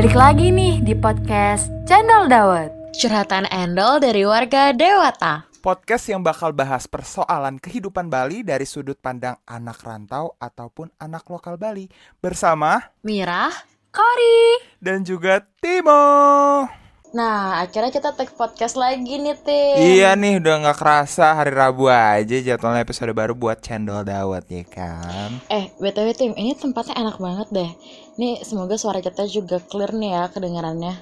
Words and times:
Balik 0.00 0.16
lagi 0.16 0.48
nih 0.48 0.80
di 0.80 0.96
podcast 0.96 1.68
Channel 1.84 2.24
Dawet. 2.24 2.72
Curhatan 2.96 3.44
Endol 3.52 4.00
dari 4.00 4.24
warga 4.24 4.72
Dewata. 4.72 5.44
Podcast 5.60 6.08
yang 6.08 6.24
bakal 6.24 6.56
bahas 6.56 6.88
persoalan 6.88 7.60
kehidupan 7.60 8.08
Bali 8.08 8.40
dari 8.40 8.64
sudut 8.64 8.96
pandang 8.96 9.36
anak 9.44 9.84
rantau 9.84 10.40
ataupun 10.40 10.88
anak 10.96 11.28
lokal 11.28 11.60
Bali 11.60 11.84
bersama 12.16 12.80
Mirah. 13.04 13.52
Kori. 13.92 14.72
dan 14.80 15.04
juga 15.04 15.44
Timo. 15.60 16.79
Nah, 17.10 17.58
akhirnya 17.66 17.90
kita 17.90 18.14
take 18.14 18.38
podcast 18.38 18.78
lagi 18.78 19.18
nih, 19.18 19.34
Tim. 19.42 19.76
Iya 19.82 20.14
nih 20.14 20.38
udah 20.38 20.54
nggak 20.62 20.78
kerasa 20.78 21.34
hari 21.34 21.50
Rabu 21.50 21.90
aja 21.90 22.36
jadwalnya 22.38 22.86
episode 22.86 23.10
baru 23.10 23.34
buat 23.34 23.58
Cendol 23.58 24.06
Dawet 24.06 24.46
ya 24.46 24.62
kan. 24.62 25.42
Eh, 25.50 25.74
BTW 25.82 26.14
Tim, 26.14 26.32
ini 26.38 26.54
tempatnya 26.54 26.94
enak 27.02 27.18
banget 27.18 27.48
deh. 27.50 27.70
Nih, 28.14 28.38
semoga 28.46 28.78
suara 28.78 29.02
kita 29.02 29.26
juga 29.26 29.58
clear 29.58 29.90
nih 29.90 30.10
ya 30.14 30.22
kedengarannya. 30.30 30.94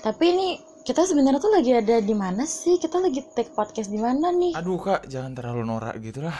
Tapi 0.00 0.24
ini 0.30 0.48
kita 0.86 1.02
sebenarnya 1.04 1.42
tuh 1.42 1.52
lagi 1.52 1.74
ada 1.74 1.98
di 1.98 2.14
mana 2.14 2.46
sih? 2.46 2.78
Kita 2.78 3.02
lagi 3.02 3.20
take 3.34 3.50
podcast 3.50 3.90
di 3.90 3.98
mana 3.98 4.30
nih? 4.30 4.54
Aduh 4.54 4.78
kak 4.80 5.10
jangan 5.10 5.34
terlalu 5.34 5.66
norak 5.66 5.98
gitu 5.98 6.24
lah. 6.24 6.38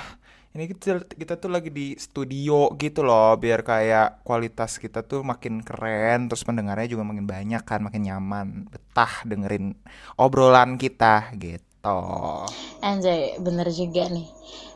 Ini 0.51 0.65
kita, 0.67 1.07
kita 1.15 1.35
tuh 1.39 1.51
lagi 1.55 1.71
di 1.71 1.95
studio 1.95 2.75
gitu 2.75 3.07
loh 3.07 3.39
biar 3.39 3.61
kayak 3.63 4.27
kualitas 4.27 4.83
kita 4.83 5.07
tuh 5.07 5.23
makin 5.23 5.63
keren 5.63 6.27
terus 6.27 6.43
pendengarnya 6.43 6.91
juga 6.91 7.07
makin 7.07 7.23
banyak 7.35 7.63
kan 7.63 7.81
makin 7.87 8.03
nyaman 8.09 8.47
betah 8.73 9.23
dengerin 9.31 9.79
obrolan 10.19 10.75
kita 10.83 11.31
gitu. 11.39 11.70
Anjay, 12.85 13.41
bener 13.41 13.73
juga 13.73 14.05
nih. 14.13 14.29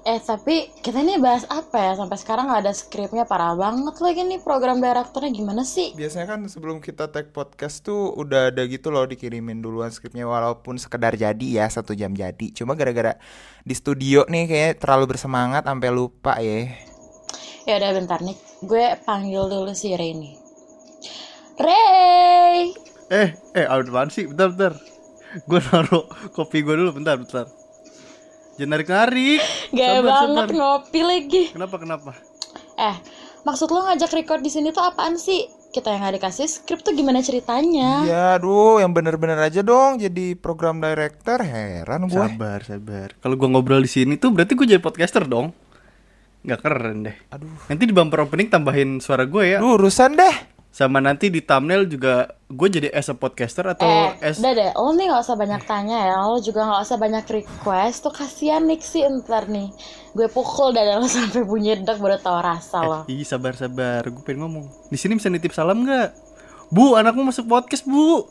Eh, 0.05 0.21
tapi 0.21 0.69
kita 0.85 1.01
ini 1.01 1.17
bahas 1.17 1.49
apa 1.49 1.81
ya? 1.81 1.93
Sampai 1.97 2.17
sekarang 2.21 2.53
nggak 2.53 2.63
ada 2.65 2.73
skripnya, 2.77 3.25
parah 3.25 3.57
banget 3.57 3.97
lagi 4.05 4.21
nih 4.25 4.41
program 4.41 4.81
direkturnya 4.81 5.33
gimana 5.33 5.65
sih? 5.65 5.97
Biasanya 5.97 6.37
kan 6.37 6.41
sebelum 6.45 6.81
kita 6.81 7.09
tag 7.09 7.33
podcast 7.33 7.85
tuh 7.85 8.13
udah 8.13 8.53
ada 8.53 8.65
gitu 8.69 8.93
loh 8.93 9.09
dikirimin 9.09 9.65
duluan 9.65 9.89
skripnya 9.89 10.29
walaupun 10.29 10.77
sekedar 10.77 11.17
jadi 11.17 11.65
ya 11.65 11.65
satu 11.69 11.97
jam 11.97 12.13
jadi. 12.13 12.53
Cuma 12.53 12.77
gara-gara 12.77 13.17
di 13.65 13.73
studio 13.73 14.29
nih 14.29 14.45
kayak 14.45 14.73
terlalu 14.85 15.17
bersemangat 15.17 15.65
sampai 15.65 15.89
lupa 15.89 16.37
ya. 16.41 16.69
Ya 17.65 17.81
udah 17.81 17.91
bentar 17.97 18.21
nih, 18.21 18.37
gue 18.61 18.85
panggil 19.09 19.49
dulu 19.49 19.73
si 19.73 19.97
Ray 19.97 20.13
nih. 20.13 20.37
Ray! 21.57 22.77
Eh, 23.09 23.29
eh, 23.57 23.65
apaan 23.65 24.13
sih? 24.13 24.29
Bentar, 24.29 24.53
bentar. 24.53 24.94
Gue 25.43 25.59
naruh 25.59 26.07
kopi 26.31 26.63
gue 26.63 26.75
dulu, 26.79 26.95
bentar, 26.95 27.19
bentar. 27.19 27.51
Jangan 28.55 28.71
narik-narik. 28.71 29.43
Gaya 29.75 29.99
Sabar, 29.99 30.07
banget 30.07 30.47
sabar. 30.47 30.55
ngopi 30.55 31.01
lagi. 31.03 31.43
Kenapa, 31.51 31.77
kenapa? 31.83 32.11
Eh, 32.79 32.97
maksud 33.43 33.67
lo 33.75 33.83
ngajak 33.83 34.15
record 34.15 34.47
di 34.47 34.51
sini 34.51 34.71
tuh 34.71 34.87
apaan 34.87 35.19
sih? 35.19 35.51
Kita 35.75 35.91
yang 35.91 36.07
nggak 36.07 36.23
dikasih 36.23 36.47
skrip 36.47 36.87
tuh 36.87 36.95
gimana 36.95 37.19
ceritanya? 37.19 38.07
Iya, 38.07 38.39
aduh, 38.39 38.79
yang 38.79 38.95
bener-bener 38.95 39.35
aja 39.43 39.59
dong 39.59 39.99
jadi 39.99 40.39
program 40.39 40.79
director. 40.79 41.43
Heran 41.43 42.07
gue. 42.07 42.15
Sabar, 42.15 42.63
sabar. 42.63 43.19
Kalau 43.19 43.35
gue 43.35 43.49
ngobrol 43.51 43.83
di 43.83 43.91
sini 43.91 44.15
tuh 44.15 44.31
berarti 44.31 44.55
gue 44.55 44.71
jadi 44.71 44.79
podcaster 44.79 45.27
dong. 45.27 45.51
Nggak 46.47 46.61
keren 46.63 47.11
deh. 47.11 47.17
Aduh. 47.35 47.51
Nanti 47.67 47.83
di 47.91 47.95
bumper 47.97 48.23
opening 48.23 48.55
tambahin 48.55 49.03
suara 49.03 49.27
gue 49.27 49.51
ya. 49.51 49.59
Aduh, 49.59 49.75
urusan 49.83 50.15
deh. 50.15 50.54
Sama 50.75 50.99
nanti 50.99 51.31
di 51.31 51.39
thumbnail 51.39 51.87
juga 51.87 52.27
gue 52.45 52.67
jadi 52.69 52.91
as 52.91 53.07
a 53.07 53.15
podcaster 53.15 53.63
atau 53.65 53.87
Eh, 53.87 54.11
as 54.27 54.37
udah 54.37 54.53
deh, 54.53 54.71
lo 54.75 54.91
nih 54.91 55.07
gak 55.07 55.23
usah 55.23 55.39
banyak 55.39 55.63
tanya 55.63 55.99
ya 56.03 56.19
Lo 56.21 56.43
juga 56.43 56.67
gak 56.67 56.83
usah 56.83 56.99
banyak 56.99 57.23
request 57.33 58.03
Tuh 58.03 58.11
kasihan 58.11 58.59
nih 58.61 58.83
sih 58.83 59.07
ntar 59.17 59.47
nih 59.47 59.71
Gue 60.11 60.27
pukul 60.27 60.75
dada 60.75 60.99
lo 60.99 61.07
sampai 61.09 61.41
bunyi 61.41 61.79
dek 61.79 61.95
baru 61.97 62.19
tau 62.19 62.43
rasa 62.43 62.83
lo 62.83 63.01
Ih, 63.07 63.23
sabar, 63.23 63.55
sabar. 63.55 64.03
Gue 64.05 64.23
pengen 64.23 64.43
ngomong. 64.43 64.67
Di 64.85 64.99
sini 64.99 65.15
bisa 65.15 65.31
nitip 65.31 65.55
salam 65.55 65.79
nggak? 65.81 66.11
Bu, 66.69 66.95
anakmu 66.95 67.23
masuk 67.25 67.47
podcast, 67.47 67.85
Bu. 67.85 68.27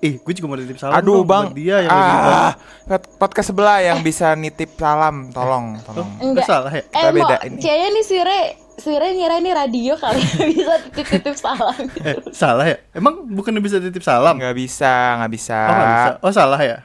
Eh, 0.00 0.16
gue 0.16 0.32
juga 0.32 0.46
mau 0.46 0.56
nitip 0.56 0.76
salam 0.76 0.96
Aduh, 0.96 1.20
dong 1.20 1.26
Bang. 1.26 1.44
buat 1.46 1.56
dia 1.56 1.80
yang 1.80 1.90
lagi 1.90 2.08
di 2.08 2.16
ah, 2.18 2.52
pod- 2.86 3.08
podcast 3.18 3.48
sebelah 3.50 3.78
yang 3.82 4.00
bisa 4.00 4.32
nitip 4.32 4.72
salam, 4.74 5.28
tolong, 5.30 5.76
tolong. 5.80 6.08
Enggak 6.18 6.44
salah 6.44 6.68
ya? 6.70 6.80
Eh, 6.80 6.88
Kita 6.88 7.10
beda 7.10 7.36
ini. 7.42 7.56
kayaknya 7.58 7.88
nih 7.90 8.04
si 8.04 8.16
Re 8.18 8.42
Re 8.82 9.08
ngira 9.14 9.38
ini 9.38 9.50
radio 9.54 9.94
kali 9.94 10.18
Bisa 10.50 10.74
titip-titip 10.90 11.38
salam 11.38 11.78
Eh, 12.08 12.18
salah 12.34 12.66
ya? 12.66 12.76
Emang 12.90 13.22
bukannya 13.30 13.62
bisa 13.62 13.78
titip 13.78 14.02
salam? 14.02 14.34
Nggak 14.34 14.56
bisa, 14.58 15.22
nggak 15.22 15.32
bisa. 15.32 15.58
Oh, 15.58 15.74
nggak 15.74 15.90
bisa. 15.94 16.10
Oh, 16.20 16.32
salah 16.34 16.60
ya? 16.60 16.76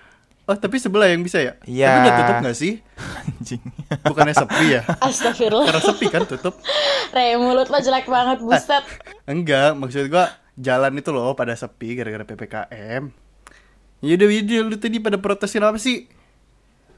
Oh, 0.50 0.58
tapi 0.58 0.82
sebelah 0.82 1.10
yang 1.10 1.22
bisa 1.22 1.38
ya? 1.42 1.58
Iya. 1.66 1.90
Tapi 1.90 1.98
udah 2.02 2.14
tutup 2.18 2.36
gak 2.42 2.58
sih? 2.58 2.74
Anjing. 3.30 3.62
Bukannya 4.02 4.34
sepi 4.34 4.66
ya? 4.74 4.82
Astagfirullah 4.98 5.70
Karena 5.70 5.82
sepi 5.86 6.06
kan 6.10 6.26
tutup? 6.26 6.58
Re, 7.14 7.38
mulut 7.38 7.70
lo 7.70 7.78
jelek 7.78 8.10
banget, 8.10 8.42
buset 8.42 8.82
Enggak, 9.30 9.78
maksud 9.78 10.10
gua 10.10 10.34
jalan 10.58 10.98
itu 10.98 11.10
loh 11.14 11.38
pada 11.38 11.54
sepi 11.54 11.94
gara-gara 11.94 12.26
PPKM. 12.26 13.14
Yaudah, 14.02 14.28
yaudah, 14.32 14.60
lu 14.66 14.76
tadi 14.82 14.98
pada 14.98 15.22
protesin 15.22 15.62
apa 15.62 15.78
sih? 15.78 16.10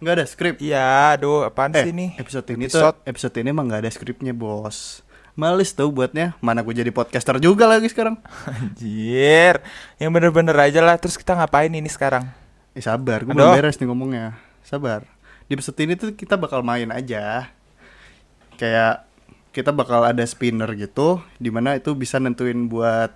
Nggak 0.02 0.14
ada 0.18 0.26
skrip? 0.26 0.56
Iya, 0.58 0.84
aduh, 1.14 1.46
apaan 1.46 1.72
Eh, 1.72 1.86
sih 1.86 1.94
nih? 1.94 2.18
episode 2.18 2.48
ini 2.52 2.66
Episode. 2.66 2.98
tuh 2.98 3.06
episode 3.06 3.36
ini 3.38 3.54
emang 3.54 3.70
nggak 3.70 3.82
ada 3.86 3.92
skripnya 3.94 4.34
bos. 4.34 5.06
Males 5.32 5.72
tau 5.72 5.88
buatnya. 5.88 6.34
Mana 6.42 6.60
gue 6.60 6.74
jadi 6.74 6.90
podcaster 6.90 7.38
juga 7.38 7.64
lagi 7.64 7.88
sekarang. 7.88 8.18
Anjir, 8.50 9.62
yang 9.96 10.12
bener-bener 10.12 10.58
aja 10.58 10.82
lah. 10.82 10.98
Terus 10.98 11.16
kita 11.16 11.38
ngapain 11.38 11.70
ini 11.70 11.88
sekarang? 11.88 12.28
Eh 12.74 12.82
sabar, 12.82 13.22
gue 13.22 13.32
belum 13.32 13.54
beres 13.54 13.78
nih 13.78 13.88
ngomongnya. 13.88 14.36
Sabar. 14.62 15.06
Di 15.46 15.54
episode 15.54 15.80
ini 15.80 15.94
tuh 15.96 16.12
kita 16.12 16.36
bakal 16.36 16.66
main 16.66 16.90
aja. 16.90 17.48
Kayak 18.58 19.08
kita 19.52 19.70
bakal 19.70 20.04
ada 20.04 20.24
spinner 20.24 20.68
gitu, 20.74 21.20
di 21.38 21.48
mana 21.48 21.76
itu 21.76 21.94
bisa 21.94 22.18
nentuin 22.18 22.68
buat 22.68 23.12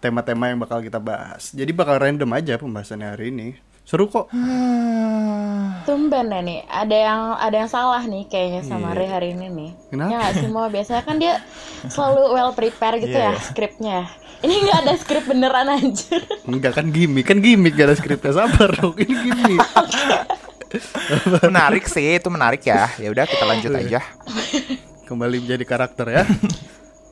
tema-tema 0.00 0.48
yang 0.48 0.58
bakal 0.58 0.80
kita 0.80 0.98
bahas. 0.98 1.52
Jadi 1.52 1.70
bakal 1.70 1.96
random 1.96 2.28
aja 2.32 2.58
pembahasannya 2.58 3.08
hari 3.08 3.30
ini. 3.30 3.48
Seru 3.84 4.08
kok. 4.08 4.32
Tumben 5.86 6.26
ya 6.26 6.40
nih, 6.40 6.64
ada 6.64 6.96
yang 6.96 7.20
ada 7.36 7.56
yang 7.58 7.68
salah 7.68 8.00
nih 8.00 8.24
kayaknya 8.24 8.64
sama 8.64 8.90
Re 8.90 9.04
hari 9.04 9.36
ini 9.36 9.46
nih. 9.46 9.70
Kenapa? 9.90 10.08
Ya 10.08 10.16
nggak 10.18 10.34
sih 10.34 10.48
mau 10.48 10.66
biasanya 10.66 11.02
kan 11.04 11.16
dia 11.16 11.44
selalu 11.86 12.32
well 12.32 12.52
prepare 12.52 12.96
gitu 12.98 13.12
Iya, 13.12 13.28
ya 13.28 13.30
iya. 13.30 13.38
skripnya. 13.38 13.98
Ini 14.40 14.54
nggak 14.58 14.78
ada 14.80 14.92
skrip 14.96 15.24
beneran 15.24 15.68
anjir. 15.68 16.20
Enggak 16.44 16.72
kan 16.74 16.88
gimmick, 16.88 17.24
kan 17.24 17.40
gimmick 17.40 17.76
gak 17.76 17.92
ada 17.92 17.96
skripnya. 17.96 18.32
Sabar 18.34 18.72
dong, 18.72 18.96
ini 18.96 19.14
gimmick. 19.14 19.60
menarik 21.44 21.84
sih, 21.86 22.16
itu 22.16 22.28
menarik 22.28 22.60
ya. 22.60 22.88
Ya 22.96 23.08
udah 23.08 23.24
kita 23.24 23.44
lanjut 23.44 23.72
aja. 23.72 24.00
Kembali 25.04 25.40
menjadi 25.40 25.64
karakter 25.64 26.06
ya. 26.10 26.22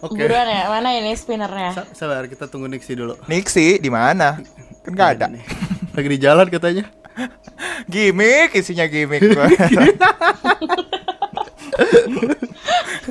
Oke. 0.03 0.19
Buruan 0.19 0.45
ya, 0.45 0.67
mana 0.67 0.93
ini 0.93 1.13
spinnernya? 1.15 1.73
Sa- 1.73 1.89
Sabar, 1.95 2.27
kita 2.27 2.49
tunggu 2.49 2.67
Nixie 2.67 2.97
dulu. 2.97 3.17
Nixie 3.25 3.79
di 3.79 3.89
mana? 3.89 4.37
Kan 4.83 4.93
nggak 4.93 5.11
ada. 5.17 5.27
Nih. 5.29 5.45
Lagi 5.93 6.09
di 6.09 6.19
jalan 6.19 6.47
katanya. 6.49 6.85
Gimik, 7.93 8.55
isinya 8.55 8.87
gimik. 8.87 9.21
gua. 9.29 9.47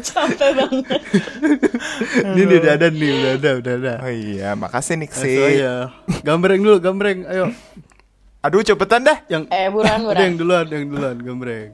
Capek 0.02 0.52
banget. 0.56 1.02
Ini 2.32 2.42
nih, 2.42 2.58
udah 2.58 2.74
ada 2.74 2.88
nih, 2.90 3.12
udah 3.12 3.32
ada, 3.36 3.52
udah 3.60 3.74
ada. 3.76 3.94
oh 4.00 4.10
iya, 4.10 4.50
makasih 4.56 4.96
Langsung 4.96 5.28
Nixie. 5.28 5.60
aja. 5.60 5.74
Gambreng 6.24 6.62
dulu, 6.62 6.78
gambreng. 6.80 7.28
Ayo. 7.28 7.52
Aduh, 8.42 8.64
cepetan 8.64 9.04
dah. 9.04 9.22
Yang 9.28 9.52
Eh, 9.52 9.68
buruan, 9.70 10.02
ada 10.02 10.24
yang 10.24 10.34
buruan. 10.34 10.34
duluan, 10.34 10.66
yang 10.68 10.86
duluan, 10.88 11.16
gambreng. 11.20 11.70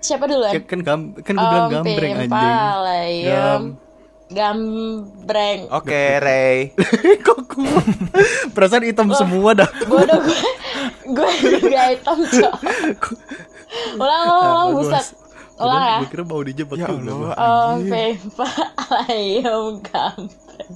Siapa 0.00 0.24
duluan? 0.24 0.50
Ya, 0.50 0.60
kan 0.64 0.80
gam 0.80 1.00
kan 1.14 1.34
gue 1.36 1.46
bilang 1.46 1.62
Om 1.62 1.72
gambreng 1.76 2.12
anjing. 2.16 2.32
Pimpalayem. 2.32 3.62
Gambreng. 4.30 5.66
Oke, 5.68 6.00
Ray. 6.16 6.70
Kok 7.26 7.38
gua 7.50 7.82
perasaan 8.50 8.82
hitam 8.82 9.10
semua 9.10 9.54
dah. 9.54 9.68
Bodoh 9.84 10.22
gue. 10.22 10.40
gue 11.10 11.30
juga 11.58 11.90
hitam, 11.90 12.18
Cok. 12.20 12.54
Ulang, 13.96 14.22
ulang, 14.22 14.40
ulang, 14.40 14.54
Ah, 14.56 14.66
buset. 14.70 15.06
Ulang 15.56 15.82
ya. 15.82 15.98
Gue 15.98 16.08
kira 16.08 16.24
mau 16.24 16.40
dijebak 16.40 16.76
Ya 16.76 16.86
juga. 16.86 16.94
Allah. 16.94 17.12
gua. 17.12 17.32
Om 17.34 17.78
Pimpalayem 17.84 19.62
gambreng. 19.82 20.72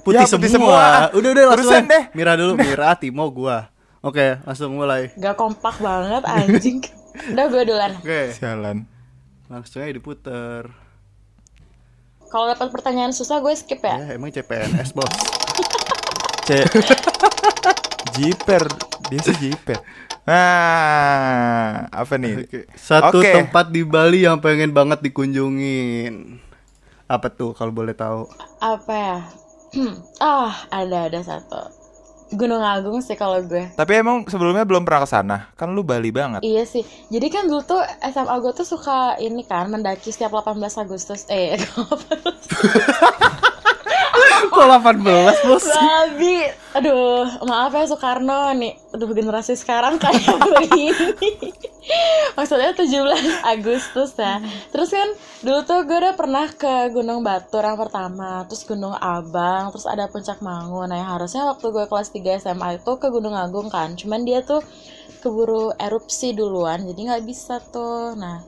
Putih, 0.00 0.18
Ya, 0.18 0.26
putih 0.28 0.50
semua. 0.50 0.78
semua. 1.10 1.10
Udah 1.12 1.28
udah 1.30 1.44
langsung. 1.46 1.58
Terusan 1.66 1.82
aja. 1.84 1.92
deh. 1.92 2.04
Mira 2.12 2.32
dulu, 2.34 2.52
Mira, 2.56 2.90
Timo, 2.96 3.24
gua. 3.28 3.58
Oke, 4.00 4.38
langsung 4.40 4.72
mulai. 4.72 5.14
Gak 5.14 5.36
kompak 5.36 5.78
banget 5.78 6.22
anjing. 6.24 6.78
Udah 7.30 7.46
gue 7.46 7.62
duluan. 7.64 7.92
Oke, 7.96 8.32
Sialan. 8.32 8.86
langsung 9.46 9.78
aja 9.78 9.92
diputer. 9.92 10.62
Kalau 12.30 12.46
dapat 12.46 12.70
pertanyaan 12.70 13.10
susah 13.10 13.42
gue 13.42 13.50
skip 13.58 13.82
ya. 13.82 13.98
Ya, 13.98 14.14
emang 14.14 14.30
CPNS, 14.30 14.94
Bos. 14.94 15.10
C. 16.46 16.62
Jiper, 18.14 18.64
dia 19.10 19.20
sih 19.22 19.36
jiper. 19.38 19.78
Nah, 20.30 21.90
apa 21.90 22.14
nih? 22.14 22.46
Oke. 22.46 22.60
Satu 22.78 23.18
Oke. 23.18 23.34
tempat 23.34 23.74
di 23.74 23.82
Bali 23.82 24.22
yang 24.22 24.38
pengen 24.38 24.70
banget 24.70 25.02
dikunjungin. 25.02 26.38
Apa 27.10 27.34
tuh 27.34 27.50
kalau 27.50 27.74
boleh 27.74 27.98
tahu? 27.98 28.30
Apa 28.62 28.94
ya? 28.94 29.18
Ah, 30.22 30.66
ada 30.70 31.06
ada 31.06 31.20
satu. 31.22 31.79
Gunung 32.30 32.62
Agung 32.62 33.02
sih 33.02 33.18
kalau 33.18 33.42
gue. 33.42 33.74
Tapi 33.74 33.92
emang 33.98 34.22
sebelumnya 34.30 34.62
belum 34.62 34.86
pernah 34.86 35.02
ke 35.02 35.08
sana. 35.10 35.36
Kan 35.58 35.74
lu 35.74 35.82
Bali 35.82 36.14
banget. 36.14 36.46
Iya 36.46 36.62
sih. 36.62 36.86
Jadi 37.10 37.26
kan 37.26 37.50
dulu 37.50 37.62
tuh 37.66 37.82
SMA 38.06 38.34
gue 38.38 38.52
tuh 38.54 38.66
suka 38.66 39.18
ini 39.18 39.42
kan 39.42 39.66
mendaki 39.66 40.14
setiap 40.14 40.38
18 40.38 40.62
Agustus. 40.78 41.26
Eh, 41.26 41.54
kok 44.48 44.64
18 44.64 45.04
bos? 45.44 45.64
Babi, 45.68 46.48
aduh, 46.72 47.28
maaf 47.44 47.76
ya 47.76 47.84
Soekarno 47.84 48.54
nih, 48.56 48.72
aduh 48.94 49.10
generasi 49.12 49.58
sekarang 49.58 50.00
kayak 50.00 50.24
begini. 50.56 51.52
Maksudnya 52.38 52.72
17 52.72 53.44
Agustus 53.44 54.16
ya. 54.16 54.40
Terus 54.70 54.88
kan 54.94 55.08
dulu 55.44 55.60
tuh 55.66 55.84
gue 55.84 55.98
udah 56.00 56.14
pernah 56.16 56.46
ke 56.48 56.88
Gunung 56.94 57.20
Batur 57.20 57.66
yang 57.66 57.76
pertama, 57.76 58.46
terus 58.48 58.64
Gunung 58.64 58.96
Abang, 58.96 59.74
terus 59.74 59.84
ada 59.84 60.08
Puncak 60.08 60.40
Mangu. 60.40 60.80
Nah 60.88 60.96
yang 60.96 61.10
harusnya 61.20 61.44
waktu 61.44 61.66
gue 61.68 61.84
kelas 61.90 62.08
3 62.14 62.40
SMA 62.40 62.80
itu 62.80 62.92
ke 62.96 63.12
Gunung 63.12 63.36
Agung 63.36 63.68
kan, 63.68 63.98
cuman 63.98 64.24
dia 64.24 64.40
tuh 64.40 64.64
keburu 65.20 65.76
erupsi 65.76 66.32
duluan, 66.32 66.80
jadi 66.88 67.00
nggak 67.12 67.24
bisa 67.28 67.60
tuh. 67.60 68.16
Nah 68.16 68.40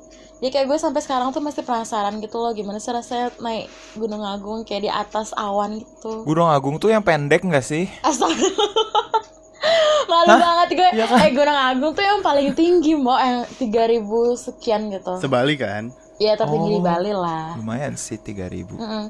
jadi 0.43 0.51
kayak 0.53 0.67
gue 0.67 0.75
sampai 0.77 0.99
sekarang 0.99 1.31
tuh 1.31 1.39
masih 1.39 1.63
penasaran 1.63 2.19
gitu 2.19 2.35
loh 2.37 2.51
gimana 2.51 2.77
sih 2.77 2.91
rasanya 2.91 3.31
naik 3.39 3.71
Gunung 3.95 4.21
Agung 4.21 4.61
kayak 4.63 4.83
di 4.83 4.91
atas 4.91 5.31
awan 5.33 5.79
gitu. 5.79 6.27
Gunung 6.27 6.51
Agung 6.51 6.77
tuh 6.77 6.91
yang 6.91 6.99
pendek 7.01 7.41
nggak 7.41 7.63
sih? 7.63 7.87
Astagfirullah. 8.03 8.83
Malu 10.11 10.35
banget 10.35 10.69
gue. 10.75 10.89
Iya 10.93 11.07
kan? 11.07 11.19
Eh 11.21 11.31
Gunung 11.31 11.55
Agung 11.57 11.93
tuh 11.93 12.03
yang 12.03 12.19
paling 12.21 12.51
tinggi 12.53 12.93
mau 12.93 13.15
yang 13.15 13.47
3000 13.55 14.03
sekian 14.37 14.91
gitu. 14.91 15.15
Sebali 15.17 15.55
kan? 15.55 15.95
Iya 16.19 16.35
tertinggi 16.35 16.69
di 16.69 16.79
Oh. 16.79 16.85
Bali 16.85 17.13
lah. 17.13 17.55
Lumayan 17.55 17.95
sih 17.95 18.19
3000 18.19 18.67
Mm-mm. 18.69 19.05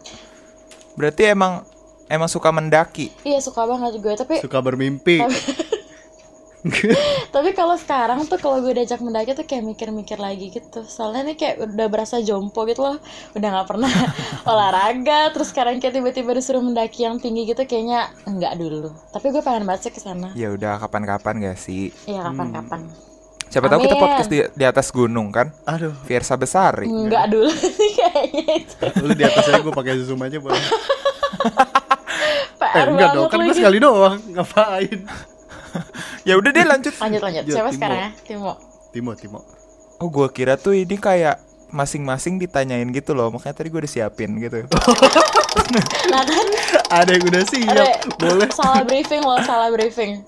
Berarti 0.94 1.23
emang 1.26 1.64
emang 2.06 2.29
suka 2.29 2.52
mendaki. 2.52 3.08
Iya 3.23 3.40
suka 3.40 3.64
banget 3.64 3.96
gue 3.99 4.14
tapi 4.14 4.34
Suka 4.38 4.61
bermimpi. 4.61 5.17
tapi 5.19 5.32
kalau 7.58 7.74
sekarang 7.74 8.22
tuh 8.30 8.38
kalau 8.38 8.62
gue 8.62 8.70
diajak 8.78 9.02
mendaki 9.02 9.34
tuh 9.34 9.42
kayak 9.42 9.66
mikir-mikir 9.66 10.18
lagi 10.18 10.50
gitu. 10.50 10.86
Soalnya 10.86 11.32
nih 11.32 11.36
kayak 11.38 11.56
udah 11.66 11.86
berasa 11.90 12.22
jompo 12.22 12.62
gitu 12.70 12.86
loh. 12.86 12.98
Udah 13.34 13.48
nggak 13.50 13.68
pernah 13.68 13.90
olahraga 14.50 15.34
terus 15.34 15.50
sekarang 15.50 15.82
kayak 15.82 15.98
tiba-tiba 15.98 16.38
disuruh 16.38 16.62
mendaki 16.62 17.02
yang 17.02 17.18
tinggi 17.18 17.50
gitu 17.50 17.66
kayaknya 17.66 18.10
enggak 18.26 18.54
dulu. 18.58 18.94
Tapi 19.10 19.26
gue 19.34 19.42
pengen 19.42 19.66
banget 19.66 19.90
sih 19.90 19.92
ke 19.94 20.00
sana. 20.02 20.30
Ya 20.38 20.54
udah 20.54 20.78
kapan-kapan 20.78 21.42
gak 21.42 21.58
sih? 21.58 21.90
Iya 22.06 22.30
kapan-kapan. 22.30 22.86
Siapa 23.52 23.68
tahu 23.68 23.84
kita 23.84 23.96
Amin. 24.00 24.04
podcast 24.08 24.30
di, 24.32 24.38
di 24.56 24.64
atas 24.64 24.88
gunung 24.88 25.28
kan? 25.28 25.52
Aduh, 25.68 25.92
Fiersa 26.08 26.40
Besari. 26.40 26.88
Enggak 26.88 27.28
dulu 27.28 27.52
sih 27.76 27.90
kayaknya 27.92 28.64
itu. 28.64 28.84
lu 29.04 29.12
di 29.12 29.24
atas 29.28 29.44
aja 29.44 29.60
gue 29.60 29.74
pakai 29.74 30.00
zoom 30.00 30.24
aja 30.24 30.40
boleh. 30.40 30.62
Eh 32.72 32.84
enggak 32.88 33.12
dong, 33.12 33.28
kan 33.28 33.38
gue 33.44 33.52
sekali 33.52 33.76
doang. 33.76 34.16
Ngapain? 34.32 35.28
Ya 36.28 36.34
udah 36.34 36.50
deh 36.50 36.62
lanjut. 36.62 36.94
Lanjut 36.94 37.20
lanjut. 37.20 37.44
Ya, 37.44 37.52
Siapa 37.52 37.69
Timo. 37.69 37.76
sekarang 37.76 37.98
ya? 37.98 38.10
Timo. 38.22 38.52
Timo, 38.90 39.12
Timo. 39.14 39.40
Oh 39.96 40.08
gua 40.08 40.28
kira 40.28 40.54
tuh 40.54 40.72
ini 40.72 40.94
kayak 40.94 41.38
masing-masing 41.69 42.36
ditanyain 42.36 42.88
gitu 42.88 43.12
loh. 43.12 43.28
Makanya 43.28 43.54
tadi 43.54 43.69
gue 43.69 43.80
udah 43.80 43.90
siapin 43.90 44.36
gitu. 44.36 44.62
Nah 46.04 46.22
kan 46.22 46.46
Ada 46.90 47.10
yang 47.12 47.24
udah 47.26 47.42
siap. 47.44 47.72
ada 47.72 47.84
Boleh. 48.19 48.48
salah 48.50 48.82
briefing 48.82 49.20
loh, 49.20 49.40
salah 49.42 49.69
briefing. 49.69 50.20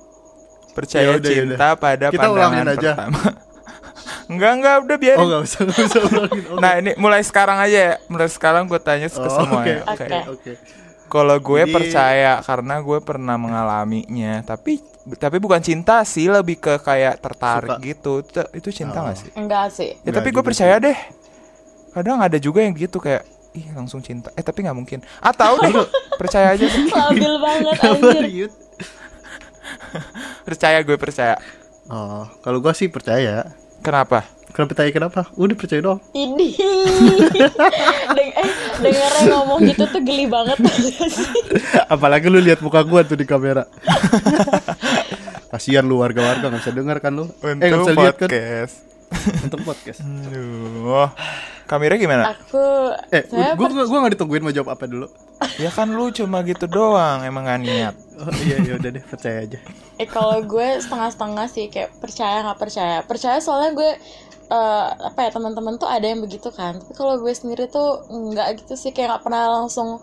Percaya 0.73 1.07
Yaudah, 1.11 1.31
cinta 1.31 1.69
pada 1.75 2.07
Kita 2.09 2.19
pandangan 2.23 2.35
ulangin 2.35 2.67
aja. 2.67 2.91
pertama. 2.93 3.21
enggak 4.33 4.53
enggak 4.55 4.75
udah 4.83 4.97
biarin. 4.99 5.19
Oh 5.19 5.25
enggak 5.27 5.43
usah, 5.45 5.61
enggak 5.63 5.81
usah 5.83 6.01
ulangin. 6.03 6.43
Oke. 6.47 6.61
Nah 6.61 6.73
ini 6.77 6.91
mulai 6.97 7.21
sekarang 7.21 7.59
aja 7.59 7.79
ya. 7.79 7.95
Mulai 8.07 8.29
sekarang 8.29 8.63
gue 8.65 8.81
tanya 8.81 9.07
ke 9.07 9.17
Oh, 9.17 9.29
semua 9.31 9.61
Oke, 9.61 9.71
ya. 9.71 9.81
Oke. 9.83 10.05
oke, 10.05 10.19
oke. 10.31 10.53
Kalau 11.07 11.37
gue 11.37 11.63
Jadi- 11.63 11.71
percaya 11.71 12.41
karena 12.41 12.75
gue 12.79 12.99
pernah 12.99 13.37
mengalaminya, 13.37 14.43
tapi 14.43 14.83
tapi 15.15 15.37
bukan 15.37 15.61
cinta 15.61 16.01
sih, 16.03 16.27
lebih 16.27 16.57
ke 16.57 16.81
kayak 16.81 17.21
tertarik 17.21 17.77
Suka. 17.77 17.85
gitu. 17.85 18.13
Itu, 18.21 18.41
itu 18.57 18.69
cinta 18.75 18.99
Oh. 18.99 19.07
gak 19.07 19.17
sih? 19.17 19.31
Enggak 19.35 19.67
sih. 19.71 19.91
Ya 20.01 20.11
tapi 20.11 20.29
gue 20.31 20.41
percaya 20.41 20.77
deh. 20.77 20.97
Kadang 21.91 22.19
ada 22.19 22.35
juga 22.37 22.59
yang 22.59 22.73
gitu 22.73 22.99
kayak 22.99 23.23
ih 23.53 23.71
langsung 23.71 24.01
cinta. 24.01 24.33
Eh 24.33 24.43
tapi 24.43 24.65
nggak 24.65 24.75
mungkin. 24.75 24.99
Atau 25.21 25.61
deh 25.61 25.71
percaya 26.21 26.53
aja 26.53 26.65
deh. 26.65 26.89
Labil 26.89 27.35
banget 27.39 27.77
anjir. 27.81 28.19
Riut? 28.21 28.53
Percaya 30.43 30.79
gue 30.81 30.97
percaya. 30.97 31.37
Oh, 31.85 32.25
kalau 32.41 32.59
gua 32.59 32.73
sih 32.73 32.89
percaya. 32.89 33.45
Kenapa? 33.81 34.25
Kenapa 34.55 34.73
tanya 34.73 34.93
kenapa? 34.93 35.21
Udah 35.35 35.57
percaya 35.59 35.83
dong. 35.83 35.99
Ini. 36.15 36.55
Deng 38.17 38.31
eh 38.33 38.49
dengernya 38.79 39.23
ngomong 39.29 39.67
gitu 39.67 39.83
tuh 39.85 39.99
geli 39.99 40.27
banget 40.27 40.63
Apalagi 41.95 42.31
lu 42.31 42.39
lihat 42.39 42.63
muka 42.63 42.87
gua 42.87 43.03
tuh 43.03 43.19
di 43.19 43.27
kamera. 43.27 43.67
Kasihan 45.51 45.83
lu 45.83 45.99
warga-warga 45.99 46.47
nggak 46.47 46.63
bisa 46.63 46.71
dengar 46.71 46.99
kan 46.99 47.15
lu? 47.15 47.27
eh 47.43 47.51
nggak 47.53 47.67
Untuk 47.73 47.87
bisa 47.89 47.93
lihat 47.97 48.15
kan? 48.15 48.29
podcast. 48.31 48.75
Untuk 49.43 49.61
podcast. 49.63 49.99
Aduh. 50.03 51.11
Kamera 51.65 51.95
gimana? 51.97 52.23
Aku 52.31 52.63
Eh, 53.11 53.25
saya 53.25 53.59
gua 53.59 53.67
gua 53.67 53.85
gua 53.87 53.99
nggak 54.03 54.15
ditungguin 54.15 54.43
mau 54.43 54.55
jawab 54.55 54.71
apa 54.71 54.85
dulu. 54.85 55.11
Ya 55.57 55.69
kan 55.69 55.91
lu 55.91 56.09
cuma 56.11 56.41
gitu 56.43 56.65
doang, 56.67 57.21
emang 57.23 57.43
gak 57.43 57.59
niat. 57.59 57.95
Oh 58.17 58.31
iya 58.41 58.57
iya 58.61 58.75
udah 58.75 58.91
deh 58.93 59.03
percaya 59.03 59.43
aja. 59.43 59.59
Eh 59.97 60.07
kalau 60.07 60.39
gue 60.41 60.79
setengah-setengah 60.79 61.47
sih 61.49 61.67
kayak 61.69 61.91
percaya 61.99 62.41
nggak 62.41 62.61
percaya. 62.61 62.97
Percaya 63.03 63.39
soalnya 63.39 63.75
gue 63.75 63.91
eh, 64.47 64.87
apa 64.91 65.19
ya 65.21 65.31
teman-teman 65.31 65.75
tuh 65.75 65.87
ada 65.87 66.05
yang 66.05 66.21
begitu 66.21 66.49
kan. 66.49 66.77
Tapi 66.77 66.93
kalau 66.93 67.17
gue 67.17 67.31
sendiri 67.31 67.67
tuh 67.67 68.03
nggak 68.07 68.61
gitu 68.61 68.75
sih 68.75 68.91
kayak 68.91 69.09
nggak 69.11 69.23
pernah 69.23 69.43
langsung 69.55 70.01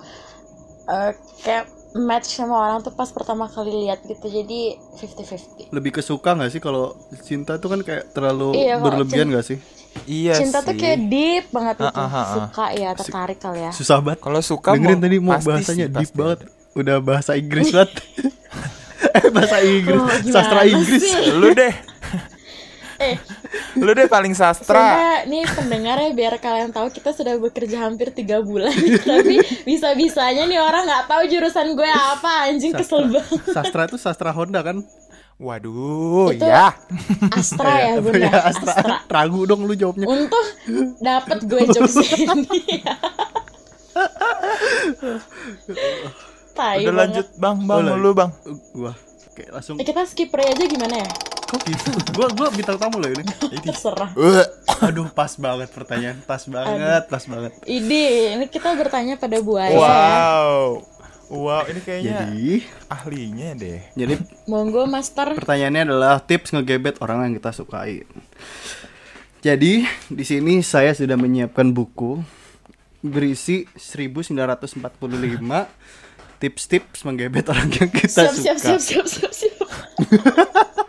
eh, 0.85 1.11
kayak 1.39 1.65
match 1.93 2.31
sama 2.33 2.55
orang 2.57 2.79
tuh 2.79 2.89
pas 2.89 3.07
pertama 3.07 3.45
kali 3.45 3.85
lihat 3.85 4.01
gitu. 4.01 4.23
Jadi 4.23 4.75
50-50. 4.95 5.69
Lebih 5.69 5.91
kesuka 5.93 6.33
nggak 6.33 6.49
sih 6.49 6.59
kalau 6.59 6.95
cinta 7.19 7.57
tuh 7.57 7.67
kan 7.69 7.81
kayak 7.81 8.11
terlalu 8.11 8.55
Iya, 8.57 8.79
berlebihan 8.79 9.27
nggak 9.27 9.45
sih? 9.45 9.59
Iya 10.07 10.39
Cinta 10.39 10.63
sih. 10.63 10.71
tuh 10.71 10.75
kayak 10.77 10.99
deep 11.05 11.45
banget. 11.51 11.75
Ah, 11.77 11.91
ah, 11.91 11.99
ah, 11.99 12.15
ah. 12.15 12.25
Suka 12.31 12.65
ya, 12.71 12.95
tertarik 12.95 13.37
kali 13.37 13.59
ya. 13.59 13.71
Susah 13.71 13.99
banget. 13.99 14.23
Kalau 14.23 14.39
suka 14.39 14.71
Dengerin 14.71 14.95
mau- 14.95 15.03
tadi 15.03 15.17
mau 15.19 15.31
pasti 15.35 15.47
bahasanya 15.47 15.85
sih, 15.85 15.91
deep 15.91 15.99
pasti 16.07 16.15
banget. 16.15 16.39
Udah 16.71 16.97
bahasa 16.97 17.31
Inggris 17.35 17.67
banget. 17.69 17.91
eh 19.17 19.27
bahasa 19.29 19.57
Inggris, 19.59 19.99
Oh, 19.99 20.07
sastra 20.31 20.61
Inggris. 20.63 21.01
sih? 21.03 21.11
Lu 21.33 21.51
deh. 21.51 21.73
Eh, 23.01 23.17
Lu 23.77 23.89
deh 23.89 24.05
paling 24.05 24.31
sastra. 24.31 24.77
Sumpah, 24.77 25.19
nih 25.25 25.43
pendengar 25.47 25.97
ya 25.97 26.09
biar 26.11 26.37
kalian 26.37 26.69
tahu 26.69 26.87
kita 26.87 27.11
sudah 27.11 27.33
bekerja 27.35 27.81
hampir 27.81 28.11
tiga 28.11 28.39
bulan 28.39 28.69
tapi 29.09 29.35
bisa-bisanya 29.63 30.45
nih 30.45 30.57
orang 30.57 30.83
nggak 30.83 31.05
tahu 31.05 31.21
jurusan 31.25 31.73
gue 31.73 31.87
apa 31.87 32.47
anjing 32.47 32.71
kesel 32.71 33.07
banget 33.07 33.41
Sastra 33.47 33.85
itu 33.85 33.97
sastra 33.97 34.29
Honda 34.29 34.61
kan? 34.61 34.85
Waduh, 35.35 36.29
Itu- 36.29 36.45
ya. 36.45 36.69
Astra 37.31 37.73
ya 37.81 37.93
bunda 37.97 38.21
ya, 38.21 38.45
Astra. 38.45 38.71
Astra 38.71 38.95
Ragu 39.07 39.41
dong 39.43 39.65
lu 39.65 39.73
jawabnya. 39.73 40.05
untung 40.05 40.47
dapet 40.99 41.41
gue 41.49 41.61
jokes 41.67 41.97
ini 42.13 42.85
Tai 46.51 46.77
Udah 46.77 46.85
banget. 46.85 46.93
lanjut 46.93 47.27
Bang, 47.35 47.57
Bang, 47.63 47.79
Boleh. 47.81 47.97
lu 47.97 48.11
Bang. 48.11 48.31
Gua 48.71 48.93
Oke, 49.31 49.47
langsung 49.47 49.75
Eh, 49.75 49.85
kita 49.87 50.03
skip 50.03 50.29
aja 50.29 50.51
gimana 50.61 50.93
ya 50.93 51.09
kok 51.51 51.61
gitu? 51.67 51.91
Gua 52.15 52.31
gua 52.31 52.47
bintang 52.55 52.79
tamu 52.79 53.03
loh 53.03 53.11
ini. 53.11 53.23
terserah 53.67 54.15
Aduh, 54.87 55.11
pas 55.11 55.35
banget 55.35 55.69
pertanyaan. 55.75 56.17
Pas 56.23 56.39
banget, 56.47 57.03
pas 57.11 57.23
banget. 57.27 57.51
Ide 57.67 58.39
ini 58.39 58.45
kita 58.47 58.71
bertanya 58.79 59.19
pada 59.19 59.43
buaya 59.43 59.69
ya. 59.69 59.77
Wow. 59.77 60.87
Wow, 61.31 61.63
ini 61.71 61.79
kayaknya 61.79 62.27
Jadi, 62.27 62.67
ahlinya 62.91 63.55
deh. 63.55 63.79
jadi 63.95 64.19
monggo 64.51 64.83
master 64.83 65.31
pertanyaannya 65.31 65.87
adalah 65.87 66.19
tips 66.19 66.51
ngegebet 66.51 66.99
orang 66.99 67.23
yang 67.23 67.39
kita 67.39 67.55
sukai. 67.55 68.03
Jadi, 69.39 69.87
di 70.11 70.23
sini 70.27 70.59
saya 70.59 70.91
sudah 70.91 71.15
menyiapkan 71.15 71.71
buku 71.71 72.19
berisi 72.99 73.63
1945 73.79 74.83
tips-tips 76.41 77.05
menggebet 77.05 77.45
orang 77.49 77.69
yang 77.79 77.89
kita 77.89 78.33
siap 78.33 78.33
suka. 78.33 78.41
siap 78.41 78.57
siap 78.57 78.81
siap 78.81 79.05
siap 79.07 79.33
siap 79.33 79.67